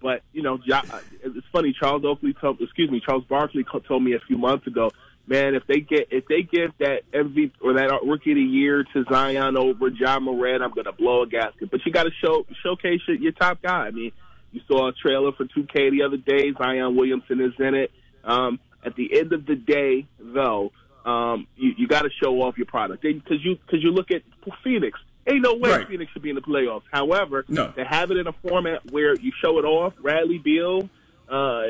but 0.00 0.22
you 0.32 0.42
know, 0.42 0.58
it's 0.66 1.46
funny. 1.52 1.74
Charles 1.78 2.04
Oakley 2.04 2.34
told, 2.34 2.60
excuse 2.60 2.90
me, 2.90 3.00
Charles 3.04 3.24
Barkley 3.24 3.64
told 3.86 4.02
me 4.02 4.14
a 4.14 4.20
few 4.20 4.38
months 4.38 4.66
ago. 4.66 4.90
Man, 5.26 5.54
if 5.54 5.66
they 5.66 5.80
get 5.80 6.08
if 6.10 6.26
they 6.26 6.42
give 6.42 6.72
that 6.78 7.02
MVP 7.12 7.52
or 7.60 7.74
that 7.74 7.90
rookie 8.04 8.32
of 8.32 8.36
the 8.36 8.42
year 8.42 8.84
to 8.92 9.04
Zion 9.10 9.56
over 9.56 9.88
Ja 9.88 10.18
Morant, 10.18 10.62
I'm 10.62 10.72
gonna 10.72 10.92
blow 10.92 11.22
a 11.22 11.26
gasket. 11.28 11.70
But 11.70 11.80
you 11.86 11.92
got 11.92 12.04
to 12.04 12.10
show 12.20 12.46
showcase 12.62 13.00
your 13.06 13.32
top 13.32 13.62
guy. 13.62 13.86
I 13.86 13.90
mean, 13.90 14.12
you 14.50 14.60
saw 14.66 14.88
a 14.88 14.92
trailer 14.92 15.32
for 15.32 15.44
2K 15.44 15.90
the 15.90 16.02
other 16.04 16.16
day. 16.16 16.52
Zion 16.58 16.96
Williamson 16.96 17.40
is 17.40 17.52
in 17.58 17.74
it. 17.74 17.92
Um, 18.24 18.58
at 18.84 18.96
the 18.96 19.18
end 19.18 19.32
of 19.32 19.46
the 19.46 19.54
day, 19.54 20.06
though, 20.18 20.72
um, 21.04 21.46
you, 21.56 21.72
you 21.78 21.86
got 21.86 22.02
to 22.02 22.10
show 22.22 22.42
off 22.42 22.56
your 22.56 22.66
product 22.66 23.02
because 23.02 23.44
you 23.44 23.56
because 23.56 23.82
you 23.82 23.92
look 23.92 24.10
at 24.10 24.22
Phoenix. 24.64 24.98
Ain't 25.30 25.42
no 25.42 25.54
way 25.54 25.70
right. 25.70 25.88
Phoenix 25.88 26.12
should 26.12 26.22
be 26.22 26.30
in 26.30 26.34
the 26.34 26.42
playoffs. 26.42 26.82
However, 26.92 27.44
no. 27.48 27.70
to 27.72 27.84
have 27.84 28.10
it 28.10 28.16
in 28.16 28.26
a 28.26 28.32
format 28.32 28.90
where 28.90 29.14
you 29.14 29.32
show 29.42 29.58
it 29.58 29.64
off, 29.64 29.94
Bradley 30.00 30.38
Beal 30.38 30.88
uh, 31.30 31.62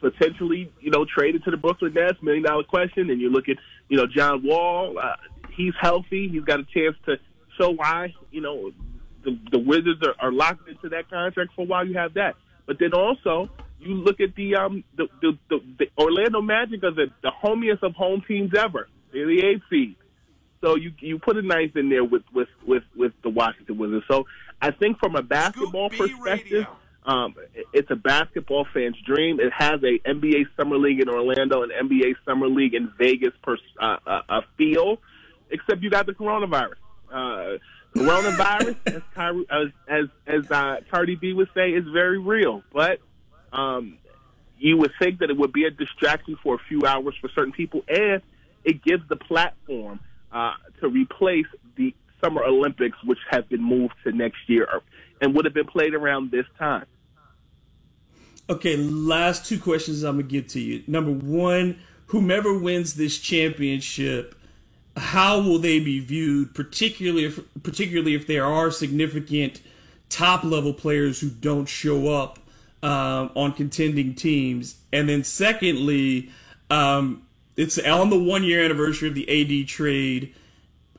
potentially, 0.00 0.70
you 0.80 0.90
know, 0.90 1.04
traded 1.04 1.44
to 1.44 1.50
the 1.50 1.56
Brooklyn 1.56 1.94
Nets, 1.94 2.18
million 2.22 2.44
dollar 2.44 2.64
question, 2.64 3.10
and 3.10 3.20
you 3.20 3.30
look 3.30 3.48
at, 3.48 3.56
you 3.88 3.96
know, 3.96 4.06
John 4.06 4.44
Wall. 4.44 4.98
Uh, 4.98 5.16
he's 5.56 5.74
healthy. 5.80 6.28
He's 6.28 6.44
got 6.44 6.60
a 6.60 6.64
chance 6.64 6.96
to 7.06 7.16
show 7.58 7.70
why, 7.70 8.14
you 8.30 8.40
know, 8.40 8.72
the, 9.24 9.38
the 9.50 9.58
Wizards 9.58 10.02
are, 10.06 10.14
are 10.18 10.32
locked 10.32 10.68
into 10.68 10.90
that 10.90 11.10
contract 11.10 11.52
for 11.54 11.62
a 11.62 11.64
while. 11.64 11.86
You 11.86 11.94
have 11.98 12.14
that, 12.14 12.36
but 12.66 12.78
then 12.78 12.92
also 12.92 13.50
you 13.80 13.94
look 13.94 14.20
at 14.20 14.34
the 14.34 14.56
um 14.56 14.84
the 14.96 15.08
the, 15.22 15.38
the, 15.48 15.58
the 15.78 15.86
Orlando 15.98 16.40
Magic 16.40 16.84
are 16.84 16.90
the, 16.90 17.06
the 17.22 17.30
homiest 17.30 17.82
of 17.82 17.94
home 17.94 18.22
teams 18.26 18.52
ever. 18.56 18.88
They're 19.12 19.26
the 19.26 19.42
eighth 19.44 19.62
seed. 19.70 19.96
So 20.62 20.76
you 20.76 20.92
you 21.00 21.18
put 21.18 21.38
a 21.38 21.42
knife 21.42 21.74
in 21.74 21.88
there 21.88 22.04
with 22.04 22.22
with 22.34 22.48
with 22.66 22.82
with 22.94 23.12
the 23.22 23.30
Washington 23.30 23.78
Wizards. 23.78 24.04
So 24.08 24.26
I 24.60 24.70
think 24.70 24.98
from 24.98 25.16
a 25.16 25.22
basketball 25.22 25.88
perspective, 25.88 26.66
um, 27.06 27.34
it's 27.72 27.90
a 27.90 27.96
basketball 27.96 28.66
fan's 28.74 29.00
dream. 29.06 29.40
It 29.40 29.52
has 29.54 29.82
a 29.82 29.98
NBA 30.06 30.48
Summer 30.58 30.76
League 30.76 31.00
in 31.00 31.08
Orlando 31.08 31.62
and 31.62 31.72
NBA 31.72 32.16
Summer 32.26 32.46
League 32.46 32.74
in 32.74 32.92
Vegas 32.98 33.32
per 33.42 33.56
uh, 33.80 33.96
uh, 34.06 34.40
feel, 34.58 34.98
except 35.50 35.82
you 35.82 35.88
got 35.88 36.04
the 36.04 36.12
coronavirus. 36.12 36.74
Uh, 37.10 37.56
coronavirus, 37.96 38.76
as 38.86 39.02
Kyrie, 39.14 39.46
as 39.50 39.68
as, 39.88 40.04
as 40.26 40.50
uh, 40.50 40.76
Cardi 40.90 41.14
B 41.14 41.32
would 41.32 41.48
say, 41.54 41.70
is 41.70 41.86
very 41.90 42.18
real. 42.18 42.62
But 42.70 43.00
um, 43.50 43.96
you 44.58 44.76
would 44.76 44.92
think 44.98 45.20
that 45.20 45.30
it 45.30 45.38
would 45.38 45.54
be 45.54 45.64
a 45.64 45.70
distraction 45.70 46.36
for 46.42 46.56
a 46.56 46.60
few 46.68 46.84
hours 46.84 47.14
for 47.18 47.30
certain 47.30 47.52
people, 47.52 47.82
and 47.88 48.20
it 48.62 48.84
gives 48.84 49.08
the 49.08 49.16
platform 49.16 50.00
uh, 50.32 50.54
to 50.80 50.88
replace 50.88 51.46
the 51.76 51.94
Summer 52.22 52.44
Olympics, 52.44 52.96
which 53.04 53.18
have 53.30 53.48
been 53.48 53.62
moved 53.62 53.94
to 54.04 54.12
next 54.12 54.38
year 54.46 54.82
and 55.20 55.34
would 55.34 55.44
have 55.44 55.54
been 55.54 55.66
played 55.66 55.94
around 55.94 56.30
this 56.30 56.46
time. 56.58 56.86
Okay, 58.48 58.76
last 58.76 59.46
two 59.46 59.58
questions 59.58 60.02
I'm 60.02 60.16
gonna 60.16 60.24
give 60.24 60.48
to 60.48 60.60
you. 60.60 60.82
Number 60.86 61.12
one, 61.12 61.78
whomever 62.06 62.58
wins 62.58 62.94
this 62.94 63.18
championship, 63.18 64.34
how 64.96 65.40
will 65.40 65.58
they 65.58 65.78
be 65.78 66.00
viewed, 66.00 66.54
particularly 66.54 67.26
if 67.26 67.40
particularly 67.62 68.14
if 68.14 68.26
there 68.26 68.44
are 68.44 68.70
significant 68.70 69.60
top 70.08 70.42
level 70.42 70.74
players 70.74 71.20
who 71.20 71.30
don't 71.30 71.66
show 71.66 72.12
up 72.12 72.40
um, 72.82 73.30
on 73.36 73.52
contending 73.52 74.14
teams. 74.14 74.76
And 74.92 75.08
then 75.08 75.22
secondly, 75.22 76.30
um, 76.68 77.22
it's 77.60 77.78
on 77.78 78.10
the 78.10 78.18
one 78.18 78.42
year 78.42 78.64
anniversary 78.64 79.08
of 79.08 79.14
the 79.14 79.28
AD 79.28 79.68
trade. 79.68 80.34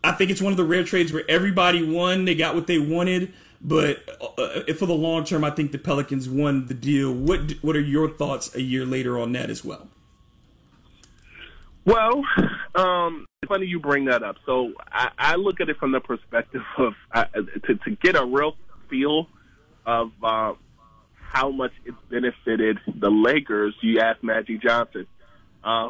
I 0.03 0.11
think 0.11 0.31
it's 0.31 0.41
one 0.41 0.53
of 0.53 0.57
the 0.57 0.63
rare 0.63 0.83
trades 0.83 1.11
where 1.11 1.23
everybody 1.27 1.83
won. 1.83 2.25
They 2.25 2.35
got 2.35 2.55
what 2.55 2.67
they 2.67 2.79
wanted. 2.79 3.33
But 3.63 4.03
uh, 4.37 4.73
for 4.73 4.85
the 4.85 4.93
long 4.93 5.23
term, 5.23 5.43
I 5.43 5.51
think 5.51 5.71
the 5.71 5.77
Pelicans 5.77 6.27
won 6.27 6.67
the 6.67 6.73
deal. 6.73 7.13
What 7.13 7.51
What 7.61 7.75
are 7.75 7.81
your 7.81 8.09
thoughts 8.09 8.55
a 8.55 8.61
year 8.61 8.85
later 8.85 9.19
on 9.19 9.31
that 9.33 9.49
as 9.49 9.63
well? 9.63 9.87
Well, 11.83 12.23
um, 12.75 13.25
it's 13.41 13.49
funny 13.49 13.65
you 13.65 13.79
bring 13.79 14.05
that 14.05 14.21
up. 14.21 14.37
So 14.45 14.73
I, 14.91 15.09
I 15.17 15.35
look 15.35 15.61
at 15.61 15.69
it 15.69 15.77
from 15.77 15.91
the 15.91 15.99
perspective 15.99 16.61
of 16.77 16.93
uh, 17.11 17.25
to, 17.65 17.75
to 17.75 17.91
get 18.01 18.15
a 18.15 18.25
real 18.25 18.55
feel 18.87 19.27
of 19.85 20.11
uh, 20.23 20.53
how 21.15 21.49
much 21.49 21.71
it's 21.85 21.97
benefited 22.09 22.79
the 22.87 23.09
Lakers. 23.09 23.75
You 23.81 23.99
ask 23.99 24.21
Magic 24.23 24.61
Johnson, 24.61 25.07
uh, 25.63 25.89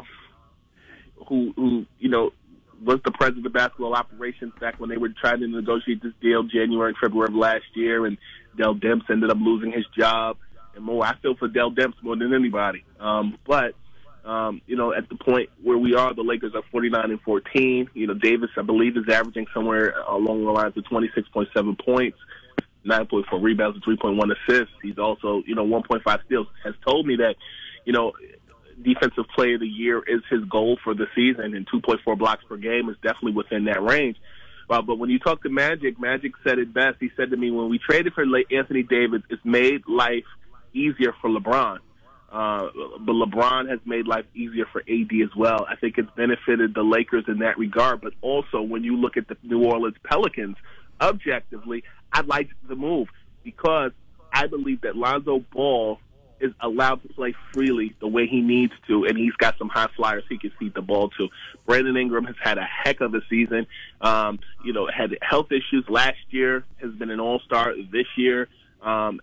who 1.28 1.52
who 1.56 1.86
you 1.98 2.08
know 2.08 2.32
was 2.84 3.00
the 3.04 3.12
president 3.12 3.46
of 3.46 3.52
basketball 3.52 3.94
operations 3.94 4.52
back 4.60 4.80
when 4.80 4.90
they 4.90 4.96
were 4.96 5.10
trying 5.20 5.40
to 5.40 5.46
negotiate 5.46 6.02
this 6.02 6.12
deal 6.20 6.42
January, 6.42 6.90
and 6.90 6.98
February 6.98 7.28
of 7.28 7.34
last 7.34 7.64
year, 7.74 8.06
and 8.06 8.18
Dell 8.56 8.74
Demps 8.74 9.08
ended 9.10 9.30
up 9.30 9.38
losing 9.40 9.72
his 9.72 9.86
job. 9.96 10.36
And 10.74 10.84
more, 10.84 11.04
I 11.04 11.16
feel 11.16 11.36
for 11.36 11.48
Dell 11.48 11.70
Demps 11.70 12.02
more 12.02 12.16
than 12.16 12.34
anybody. 12.34 12.84
Um, 12.98 13.38
but 13.46 13.74
um, 14.24 14.62
you 14.66 14.76
know, 14.76 14.92
at 14.92 15.08
the 15.08 15.16
point 15.16 15.50
where 15.62 15.78
we 15.78 15.94
are, 15.94 16.14
the 16.14 16.22
Lakers 16.22 16.54
are 16.54 16.62
49 16.70 17.10
and 17.10 17.20
14. 17.22 17.90
You 17.94 18.06
know, 18.06 18.14
Davis, 18.14 18.50
I 18.56 18.62
believe, 18.62 18.96
is 18.96 19.04
averaging 19.08 19.46
somewhere 19.52 19.94
along 20.08 20.44
the 20.44 20.50
lines 20.50 20.76
of 20.76 20.84
26.7 20.84 21.84
points, 21.84 22.18
9.4 22.86 23.42
rebounds, 23.42 23.80
and 23.84 23.98
3.1 23.98 24.32
assists. 24.32 24.74
He's 24.82 24.98
also, 24.98 25.42
you 25.46 25.54
know, 25.54 25.66
1.5 25.66 26.24
steals. 26.26 26.46
Has 26.64 26.74
told 26.86 27.06
me 27.06 27.16
that, 27.16 27.34
you 27.84 27.92
know, 27.92 28.12
defensive 28.80 29.24
player 29.34 29.54
of 29.54 29.60
the 29.60 29.66
year 29.66 30.02
is 30.06 30.22
his 30.30 30.44
goal 30.44 30.78
for 30.82 30.94
the 30.94 31.06
season, 31.14 31.54
and 31.54 31.66
2.4 31.68 32.18
blocks 32.18 32.44
per 32.48 32.56
game 32.56 32.88
is 32.88 32.96
definitely 33.02 33.32
within 33.32 33.64
that 33.64 33.82
range. 33.82 34.16
Uh, 34.70 34.80
but 34.80 34.98
when 34.98 35.10
you 35.10 35.18
talk 35.18 35.42
to 35.42 35.48
Magic, 35.48 36.00
Magic 36.00 36.32
said 36.44 36.58
it 36.58 36.72
best. 36.72 36.96
He 37.00 37.10
said 37.16 37.30
to 37.30 37.36
me, 37.36 37.50
when 37.50 37.68
we 37.68 37.78
traded 37.78 38.14
for 38.14 38.24
Anthony 38.50 38.82
Davis, 38.82 39.22
it's 39.28 39.44
made 39.44 39.82
life 39.86 40.24
easier 40.72 41.14
for 41.20 41.28
LeBron. 41.28 41.78
Uh, 42.30 42.68
but 43.00 43.12
LeBron 43.12 43.68
has 43.68 43.80
made 43.84 44.06
life 44.06 44.24
easier 44.34 44.64
for 44.72 44.80
AD 44.80 45.10
as 45.22 45.36
well. 45.36 45.66
I 45.68 45.76
think 45.76 45.98
it's 45.98 46.10
benefited 46.16 46.74
the 46.74 46.82
Lakers 46.82 47.24
in 47.28 47.40
that 47.40 47.58
regard. 47.58 48.00
But 48.00 48.14
also, 48.22 48.62
when 48.62 48.84
you 48.84 48.96
look 48.96 49.18
at 49.18 49.28
the 49.28 49.36
New 49.42 49.64
Orleans 49.64 49.96
Pelicans, 50.02 50.56
objectively, 50.98 51.84
I 52.10 52.22
like 52.22 52.48
the 52.66 52.76
move 52.76 53.08
because 53.44 53.92
I 54.32 54.46
believe 54.46 54.80
that 54.80 54.96
Lonzo 54.96 55.44
Ball 55.52 55.98
is 56.42 56.52
allowed 56.60 57.00
to 57.02 57.08
play 57.08 57.34
freely 57.52 57.94
the 58.00 58.08
way 58.08 58.26
he 58.26 58.40
needs 58.40 58.72
to, 58.88 59.04
and 59.04 59.16
he's 59.16 59.34
got 59.34 59.56
some 59.58 59.68
high 59.68 59.88
flyers 59.96 60.24
he 60.28 60.38
can 60.38 60.50
feed 60.58 60.74
the 60.74 60.82
ball 60.82 61.08
to. 61.10 61.28
Brandon 61.66 61.96
Ingram 61.96 62.24
has 62.24 62.34
had 62.42 62.58
a 62.58 62.64
heck 62.64 63.00
of 63.00 63.14
a 63.14 63.20
season. 63.30 63.66
Um, 64.00 64.40
you 64.64 64.72
know, 64.72 64.88
had 64.94 65.16
health 65.22 65.52
issues 65.52 65.84
last 65.88 66.18
year, 66.30 66.64
has 66.80 66.92
been 66.92 67.10
an 67.10 67.20
all 67.20 67.38
star 67.40 67.74
this 67.90 68.06
year. 68.16 68.48
Um, 68.82 69.20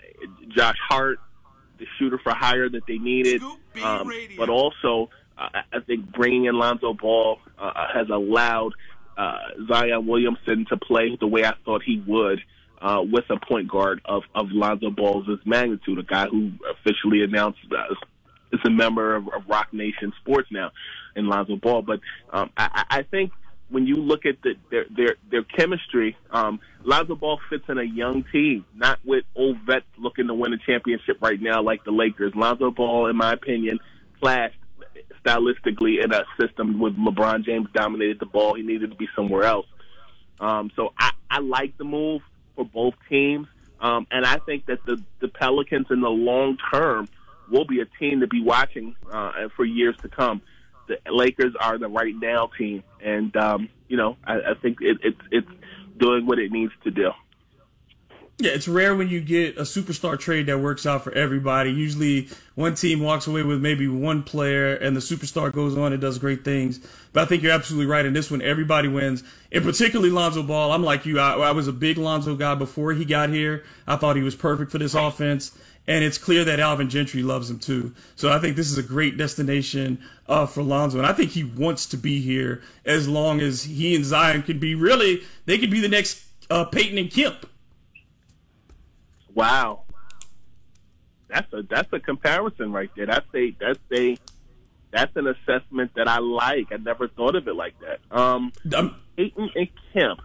Josh 0.48 0.78
Hart, 0.88 1.20
the 1.78 1.86
shooter 1.98 2.18
for 2.18 2.34
hire 2.34 2.70
that 2.70 2.88
they 2.88 2.98
needed, 2.98 3.42
um, 3.84 4.10
but 4.38 4.50
also 4.50 5.10
uh, 5.38 5.50
I 5.74 5.80
think 5.86 6.12
bringing 6.12 6.46
in 6.46 6.56
Lonzo 6.56 6.94
Ball 6.94 7.40
uh, 7.58 7.88
has 7.94 8.10
allowed 8.10 8.74
uh, 9.18 9.38
Zion 9.68 10.08
Williamson 10.08 10.66
to 10.70 10.78
play 10.78 11.18
the 11.20 11.28
way 11.28 11.44
I 11.44 11.54
thought 11.66 11.84
he 11.84 12.02
would 12.08 12.40
uh, 12.82 13.02
with 13.02 13.26
a 13.30 13.38
point 13.38 13.70
guard 13.70 14.02
of, 14.06 14.24
of 14.36 14.48
Lonzo 14.52 14.90
Ball's 14.90 15.28
magnitude, 15.46 16.00
a 16.00 16.04
guy 16.04 16.28
who 16.28 16.52
officially 16.72 17.24
announced 17.24 17.60
uh, 17.72 17.94
is 18.52 18.60
a 18.66 18.70
member 18.70 19.16
of, 19.16 19.28
of 19.28 19.48
Roc 19.48 19.74
Nation 19.74 20.14
Sports 20.22 20.50
now 20.52 20.72
in 21.16 21.28
Lonzo 21.28 21.56
Ball. 21.56 21.82
But 21.82 22.00
um, 22.32 22.50
I, 22.58 22.86
I 22.90 23.04
think 23.04 23.32
when 23.70 23.86
you 23.86 23.98
look 23.98 24.26
at 24.26 24.42
the, 24.42 24.56
their 24.72 24.86
their 24.90 25.16
their 25.30 25.44
chemistry, 25.44 26.18
um, 26.32 26.60
Lonzo 26.84 27.16
Ball 27.16 27.40
fits 27.50 27.66
in 27.70 27.78
a 27.78 27.84
young 27.84 28.24
team, 28.32 28.66
not 28.76 29.00
with 29.06 29.26
old 29.36 29.58
vets 29.66 29.86
looking 29.98 30.28
to 30.28 30.34
win 30.34 30.54
a 30.54 30.58
championship 30.58 31.18
right 31.22 31.40
now 31.42 31.62
like 31.62 31.84
the 31.84 31.92
Lakers. 31.92 32.34
Lonzo 32.36 32.72
Ball, 32.72 33.08
in 33.08 33.16
my 33.16 33.34
opinion, 33.34 33.80
clashed 34.22 34.56
stylistically 35.26 36.04
in 36.04 36.14
a 36.14 36.24
system 36.40 36.80
with 36.80 36.96
LeBron 36.96 37.44
James 37.44 37.68
dominated 37.74 38.20
the 38.20 38.26
ball. 38.26 38.56
He 38.56 38.64
needed 38.64 38.92
to 38.92 38.96
be 38.96 39.08
somewhere 39.16 39.44
else. 39.44 39.68
Um, 40.40 40.72
so 40.76 40.94
I, 40.98 41.12
I 41.30 41.40
like 41.40 41.78
the 41.78 41.84
move 41.84 42.22
for 42.56 42.66
both 42.66 42.94
teams. 43.08 43.48
Um, 43.80 44.08
and 44.12 44.26
I 44.26 44.38
think 44.38 44.66
that 44.66 44.86
the, 44.86 45.02
the 45.20 45.28
Pelicans 45.28 45.88
in 45.90 46.02
the 46.02 46.10
long 46.10 46.58
term 46.72 47.08
will 47.50 47.66
be 47.66 47.82
a 47.82 47.86
team 47.86 48.20
to 48.20 48.28
be 48.28 48.42
watching 48.42 48.96
uh, 49.12 49.48
for 49.56 49.66
years 49.66 49.96
to 50.02 50.10
come. 50.10 50.42
The 50.88 50.98
Lakers 51.12 51.54
are 51.60 51.78
the 51.78 51.88
right 51.88 52.16
now 52.16 52.50
team, 52.58 52.84
and 53.02 53.36
um, 53.38 53.70
you 53.88 53.98
know 53.98 54.18
I, 54.24 54.36
I 54.52 54.54
think 54.56 54.80
it, 54.82 54.98
it's 55.04 55.22
it's 55.32 55.48
doing 55.98 56.26
what 56.26 56.40
it 56.40 56.52
needs 56.52 56.74
to 56.84 56.92
do. 56.92 57.12
Yeah, 58.42 58.52
it's 58.52 58.70
rare 58.70 58.96
when 58.96 59.10
you 59.10 59.20
get 59.20 59.58
a 59.58 59.64
superstar 59.64 60.18
trade 60.18 60.46
that 60.46 60.60
works 60.60 60.86
out 60.86 61.04
for 61.04 61.12
everybody. 61.12 61.72
Usually, 61.72 62.30
one 62.56 62.74
team 62.74 63.02
walks 63.02 63.28
away 63.28 63.44
with 63.44 63.60
maybe 63.60 63.86
one 63.90 64.24
player, 64.24 64.76
and 64.76 64.96
the 64.96 65.02
superstar 65.02 65.52
goes 65.52 65.78
on 65.78 65.92
and 65.92 66.02
does 66.02 66.18
great 66.18 66.46
things. 66.46 66.80
But 67.12 67.24
I 67.24 67.26
think 67.26 67.44
you're 67.44 67.52
absolutely 67.52 67.88
right. 67.88 68.06
In 68.06 68.14
this 68.14 68.32
one, 68.32 68.42
everybody 68.42 68.88
wins, 68.88 69.26
and 69.52 69.62
particularly 69.62 70.10
Lonzo 70.10 70.42
Ball. 70.42 70.72
I'm 70.72 70.84
like 70.84 71.06
you. 71.06 71.20
I, 71.20 71.34
I 71.34 71.52
was 71.52 71.68
a 71.68 71.74
big 71.74 71.98
Lonzo 71.98 72.34
guy 72.38 72.56
before 72.56 72.94
he 72.94 73.04
got 73.04 73.30
here. 73.30 73.66
I 73.86 73.98
thought 73.98 74.16
he 74.16 74.24
was 74.24 74.38
perfect 74.38 74.72
for 74.72 74.78
this 74.78 74.94
offense, 74.94 75.52
and 75.86 76.02
it's 76.06 76.18
clear 76.18 76.46
that 76.46 76.62
Alvin 76.62 76.90
Gentry 76.90 77.22
loves 77.22 77.50
him 77.50 77.60
too. 77.60 77.94
So 78.16 78.32
I 78.32 78.40
think 78.40 78.56
this 78.56 78.72
is 78.72 78.78
a 78.78 78.84
great 78.84 79.18
destination 79.18 80.00
uh, 80.30 80.46
for 80.46 80.64
Lonzo, 80.64 80.98
and 80.98 81.06
I 81.06 81.12
think 81.12 81.32
he 81.32 81.44
wants 81.44 81.86
to 81.88 81.98
be 81.98 82.22
here 82.22 82.62
as 82.86 83.06
long 83.06 83.42
as 83.42 83.64
he 83.64 83.98
and 83.98 84.06
Zion 84.06 84.44
can 84.44 84.60
be. 84.60 84.76
Really, 84.76 85.24
they 85.46 85.58
could 85.58 85.72
be 85.72 85.82
the 85.82 85.90
next 85.90 86.24
uh, 86.50 86.64
Payton 86.64 86.98
and 86.98 87.12
Kemp. 87.12 87.46
Wow, 89.40 89.84
that's 91.30 91.52
a 91.54 91.64
that's 91.64 91.88
a 91.94 92.00
comparison 92.02 92.74
right 92.74 92.90
there. 92.98 93.06
That's 93.06 93.26
a 93.34 93.56
that's 93.58 93.80
a 93.94 94.18
that's 94.92 95.16
an 95.16 95.28
assessment 95.28 95.92
that 95.96 96.10
I 96.10 96.18
like. 96.18 96.74
I 96.74 96.76
never 96.76 97.08
thought 97.08 97.38
of 97.38 97.48
it 97.48 97.56
like 97.56 97.76
that. 97.80 98.00
Um, 98.12 98.52
um 98.76 98.98
Payton 99.16 99.50
and 99.56 99.70
Kemp. 99.94 100.20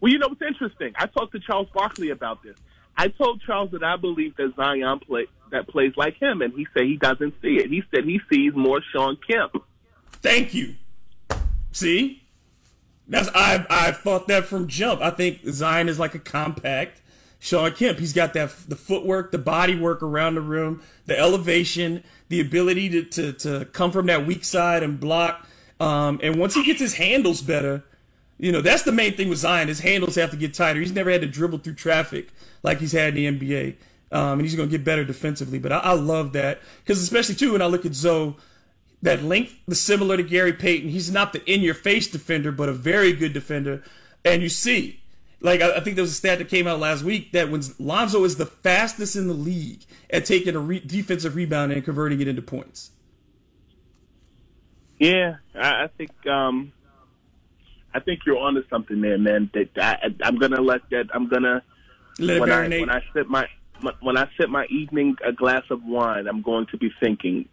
Well, 0.00 0.12
you 0.12 0.18
know 0.18 0.28
what's 0.28 0.40
interesting? 0.40 0.92
I 0.94 1.06
talked 1.06 1.32
to 1.32 1.40
Charles 1.40 1.66
Barkley 1.74 2.10
about 2.10 2.44
this. 2.44 2.56
I 2.96 3.08
told 3.08 3.42
Charles 3.44 3.72
that 3.72 3.82
I 3.82 3.96
believe 3.96 4.36
that 4.36 4.52
Zion 4.54 5.00
play 5.00 5.26
that 5.50 5.66
plays 5.66 5.94
like 5.96 6.16
him, 6.22 6.40
and 6.40 6.52
he 6.54 6.68
said 6.74 6.84
he 6.84 6.96
doesn't 6.96 7.34
see 7.42 7.56
it. 7.56 7.70
He 7.70 7.82
said 7.92 8.04
he 8.04 8.20
sees 8.30 8.52
more 8.54 8.80
Shawn 8.92 9.18
Kemp. 9.28 9.64
Thank 10.22 10.54
you. 10.54 10.76
See, 11.72 12.22
that's 13.08 13.30
I 13.34 13.66
I 13.68 13.90
thought 13.90 14.28
that 14.28 14.44
from 14.44 14.68
jump. 14.68 15.00
I 15.00 15.10
think 15.10 15.40
Zion 15.44 15.88
is 15.88 15.98
like 15.98 16.14
a 16.14 16.20
compact 16.20 17.00
Shawn 17.44 17.72
Kemp. 17.72 17.98
He's 17.98 18.14
got 18.14 18.32
that 18.32 18.56
the 18.68 18.74
footwork, 18.74 19.30
the 19.30 19.36
body 19.36 19.76
work 19.76 20.02
around 20.02 20.34
the 20.34 20.40
room, 20.40 20.80
the 21.04 21.18
elevation, 21.18 22.02
the 22.30 22.40
ability 22.40 22.88
to 22.88 23.04
to, 23.04 23.32
to 23.34 23.64
come 23.66 23.92
from 23.92 24.06
that 24.06 24.26
weak 24.26 24.44
side 24.44 24.82
and 24.82 24.98
block. 24.98 25.46
Um, 25.78 26.18
and 26.22 26.36
once 26.36 26.54
he 26.54 26.64
gets 26.64 26.80
his 26.80 26.94
handles 26.94 27.42
better, 27.42 27.84
you 28.38 28.50
know 28.50 28.62
that's 28.62 28.84
the 28.84 28.92
main 28.92 29.14
thing 29.14 29.28
with 29.28 29.40
Zion. 29.40 29.68
His 29.68 29.80
handles 29.80 30.14
have 30.14 30.30
to 30.30 30.38
get 30.38 30.54
tighter. 30.54 30.80
He's 30.80 30.94
never 30.94 31.10
had 31.10 31.20
to 31.20 31.26
dribble 31.26 31.58
through 31.58 31.74
traffic 31.74 32.28
like 32.62 32.78
he's 32.78 32.92
had 32.92 33.14
in 33.14 33.38
the 33.38 33.46
NBA, 33.46 33.76
um, 34.10 34.38
and 34.38 34.40
he's 34.40 34.56
going 34.56 34.70
to 34.70 34.74
get 34.74 34.82
better 34.82 35.04
defensively. 35.04 35.58
But 35.58 35.72
I, 35.72 35.78
I 35.80 35.92
love 35.92 36.32
that 36.32 36.60
because 36.78 37.02
especially 37.02 37.34
too 37.34 37.52
when 37.52 37.60
I 37.60 37.66
look 37.66 37.84
at 37.84 37.92
Zo 37.92 38.36
that 39.02 39.22
length 39.22 39.54
is 39.68 39.82
similar 39.82 40.16
to 40.16 40.22
Gary 40.22 40.54
Payton. 40.54 40.88
He's 40.88 41.10
not 41.10 41.34
the 41.34 41.44
in 41.44 41.60
your 41.60 41.74
face 41.74 42.08
defender, 42.08 42.50
but 42.50 42.70
a 42.70 42.72
very 42.72 43.12
good 43.12 43.34
defender. 43.34 43.82
And 44.24 44.40
you 44.40 44.48
see, 44.48 45.03
like 45.44 45.60
I, 45.60 45.76
I, 45.76 45.80
think 45.80 45.96
there 45.96 46.02
was 46.02 46.10
a 46.10 46.14
stat 46.14 46.38
that 46.38 46.48
came 46.48 46.66
out 46.66 46.80
last 46.80 47.04
week 47.04 47.32
that 47.32 47.50
when 47.50 47.62
Lonzo 47.78 48.24
is 48.24 48.36
the 48.36 48.46
fastest 48.46 49.14
in 49.14 49.28
the 49.28 49.34
league 49.34 49.84
at 50.08 50.24
taking 50.24 50.56
a 50.56 50.58
re- 50.58 50.80
defensive 50.80 51.36
rebound 51.36 51.70
and 51.70 51.84
converting 51.84 52.20
it 52.20 52.26
into 52.26 52.40
points. 52.40 52.90
Yeah, 54.98 55.36
I, 55.54 55.84
I 55.84 55.86
think 55.98 56.10
um, 56.26 56.72
I 57.92 58.00
think 58.00 58.20
you're 58.26 58.38
onto 58.38 58.66
something 58.68 59.00
there, 59.02 59.18
man. 59.18 59.50
That 59.52 59.68
I, 59.76 60.14
I'm 60.22 60.38
gonna 60.38 60.62
let 60.62 60.80
that. 60.90 61.08
I'm 61.12 61.28
gonna 61.28 61.62
let 62.18 62.40
when 62.40 62.50
I 62.50 62.68
when 62.68 62.90
I 62.90 63.02
sip 63.12 63.26
my 63.28 63.46
when 64.00 64.16
I 64.16 64.28
sip 64.40 64.48
my 64.48 64.64
evening 64.66 65.16
a 65.22 65.32
glass 65.32 65.64
of 65.68 65.84
wine, 65.84 66.26
I'm 66.26 66.40
going 66.40 66.66
to 66.70 66.78
be 66.78 66.90
thinking 67.00 67.48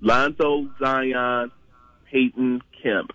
Lonzo, 0.00 0.70
Zion, 0.78 1.50
Payton, 2.12 2.62
Kemp. 2.80 3.10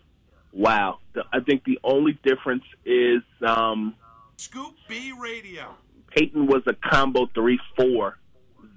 Wow. 0.54 1.00
I 1.32 1.40
think 1.40 1.64
the 1.64 1.80
only 1.84 2.18
difference 2.24 2.64
is 2.86 3.22
um, 3.46 3.96
Scoop 4.38 4.76
B 4.88 5.14
Radio. 5.20 5.76
Payton 6.16 6.48
was 6.48 6.62
a 6.68 6.74
combo 6.74 7.28
three 7.34 7.60
four. 7.76 8.18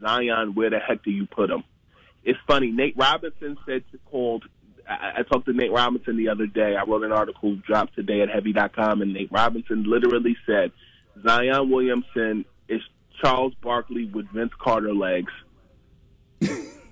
Zion, 0.01 0.55
where 0.55 0.71
the 0.71 0.79
heck 0.79 1.03
do 1.05 1.11
you 1.11 1.27
put 1.27 1.51
him? 1.51 1.65
It's 2.25 2.39
funny. 2.47 2.71
Nate 2.71 2.97
Robinson 2.97 3.57
said 3.67 3.85
called. 4.11 4.45
I, 4.89 5.15
I 5.19 5.23
talked 5.23 5.47
to 5.47 5.53
Nate 5.53 5.73
Robinson 5.73 6.17
the 6.17 6.29
other 6.29 6.47
day. 6.47 6.77
I 6.77 6.85
wrote 6.85 7.03
an 7.03 7.13
article 7.13 7.57
dropped 7.57 7.95
today 7.95 8.21
at 8.23 8.29
Heavy.com, 8.29 9.03
and 9.03 9.13
Nate 9.13 9.33
Robinson 9.33 9.85
literally 9.85 10.37
said 10.47 10.73
Zion 11.27 11.71
Williamson 11.71 12.45
is 12.69 12.83
Charles 13.21 13.55
Barkley 13.63 14.07
with 14.07 14.29
Vince 14.31 14.53
Carter 14.59 14.95
legs 14.95 15.33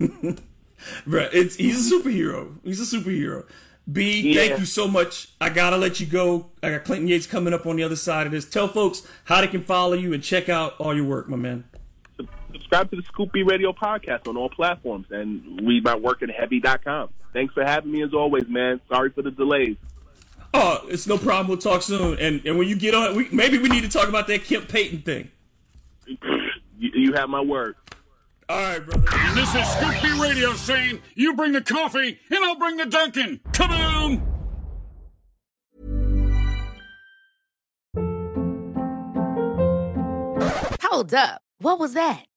Bro, 1.06 1.28
it's 1.32 1.56
he's 1.56 1.90
a 1.90 1.94
superhero. 1.94 2.54
He's 2.64 2.80
a 2.80 2.96
superhero. 2.96 3.46
B, 3.90 4.20
Yeah. 4.32 4.34
thank 4.46 4.60
you 4.60 4.66
so 4.66 4.88
much. 4.88 5.28
I 5.40 5.50
gotta 5.50 5.76
let 5.76 6.00
you 6.00 6.06
go. 6.06 6.46
I 6.62 6.70
got 6.70 6.84
Clinton 6.84 7.08
Yates 7.08 7.26
coming 7.26 7.52
up 7.52 7.66
on 7.66 7.76
the 7.76 7.82
other 7.82 7.96
side 7.96 8.26
of 8.26 8.32
this. 8.32 8.48
Tell 8.48 8.66
folks 8.68 9.06
how 9.24 9.40
they 9.42 9.46
can 9.46 9.62
follow 9.62 9.92
you 9.94 10.12
and 10.14 10.22
check 10.22 10.48
out 10.48 10.74
all 10.78 10.94
your 10.94 11.04
work, 11.04 11.28
my 11.28 11.36
man. 11.36 11.64
Subscribe 12.52 12.88
to 12.90 12.96
the 12.96 13.02
Scoop 13.02 13.32
B 13.32 13.42
Radio 13.42 13.72
podcast 13.72 14.26
on 14.28 14.36
all 14.36 14.48
platforms 14.48 15.06
and 15.10 15.60
read 15.66 15.84
my 15.84 15.94
work 15.96 16.22
at 16.22 16.30
heavy.com. 16.30 17.10
Thanks 17.32 17.52
for 17.52 17.64
having 17.64 17.90
me 17.92 18.02
as 18.02 18.14
always, 18.14 18.48
man. 18.48 18.80
Sorry 18.88 19.10
for 19.10 19.22
the 19.22 19.32
delays. 19.32 19.76
Oh, 20.54 20.86
it's 20.88 21.06
no 21.08 21.18
problem. 21.18 21.48
We'll 21.48 21.58
talk 21.58 21.82
soon. 21.82 22.16
And 22.20 22.40
and 22.46 22.56
when 22.56 22.68
you 22.68 22.76
get 22.76 22.94
on, 22.94 23.16
we, 23.16 23.28
maybe 23.32 23.58
we 23.58 23.68
need 23.68 23.82
to 23.82 23.88
talk 23.88 24.08
about 24.08 24.28
that 24.28 24.44
Kemp 24.44 24.68
Payton 24.68 25.02
thing. 25.02 25.30
You, 26.76 26.90
you 26.92 27.12
have 27.12 27.28
my 27.28 27.40
word. 27.40 27.76
All 28.48 28.60
right, 28.60 28.84
brother. 28.84 29.34
This 29.34 29.54
is 29.54 29.66
Scoop 29.68 30.02
B 30.02 30.20
Radio 30.20 30.52
saying, 30.52 31.00
you 31.14 31.34
bring 31.34 31.52
the 31.52 31.62
coffee 31.62 32.18
and 32.30 32.44
I'll 32.44 32.56
bring 32.56 32.76
the 32.76 32.86
Dunkin'. 32.86 33.40
Kaboom! 33.52 34.22
Hold 40.82 41.14
up. 41.14 41.40
What 41.58 41.78
was 41.78 41.94
that? 41.94 42.24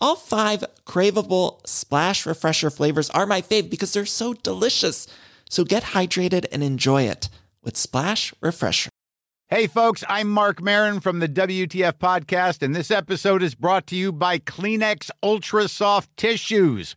All 0.00 0.16
five 0.16 0.64
craveable 0.84 1.66
splash 1.66 2.26
refresher 2.26 2.70
flavors 2.70 3.10
are 3.10 3.26
my 3.26 3.40
fave 3.40 3.70
because 3.70 3.92
they're 3.92 4.04
so 4.06 4.34
delicious. 4.34 5.06
So 5.48 5.64
get 5.64 5.82
hydrated 5.82 6.46
and 6.50 6.64
enjoy 6.64 7.02
it 7.02 7.28
with 7.62 7.76
Splash 7.76 8.34
Refresher. 8.40 8.90
Hey, 9.48 9.66
folks, 9.68 10.02
I'm 10.08 10.28
Marc 10.30 10.60
Maron 10.60 10.98
from 11.00 11.20
the 11.20 11.28
WTF 11.28 11.92
Podcast, 11.98 12.60
and 12.62 12.74
this 12.74 12.90
episode 12.90 13.42
is 13.42 13.54
brought 13.54 13.86
to 13.88 13.96
you 13.96 14.10
by 14.10 14.38
Kleenex 14.38 15.10
Ultra 15.22 15.68
Soft 15.68 16.14
Tissues, 16.16 16.96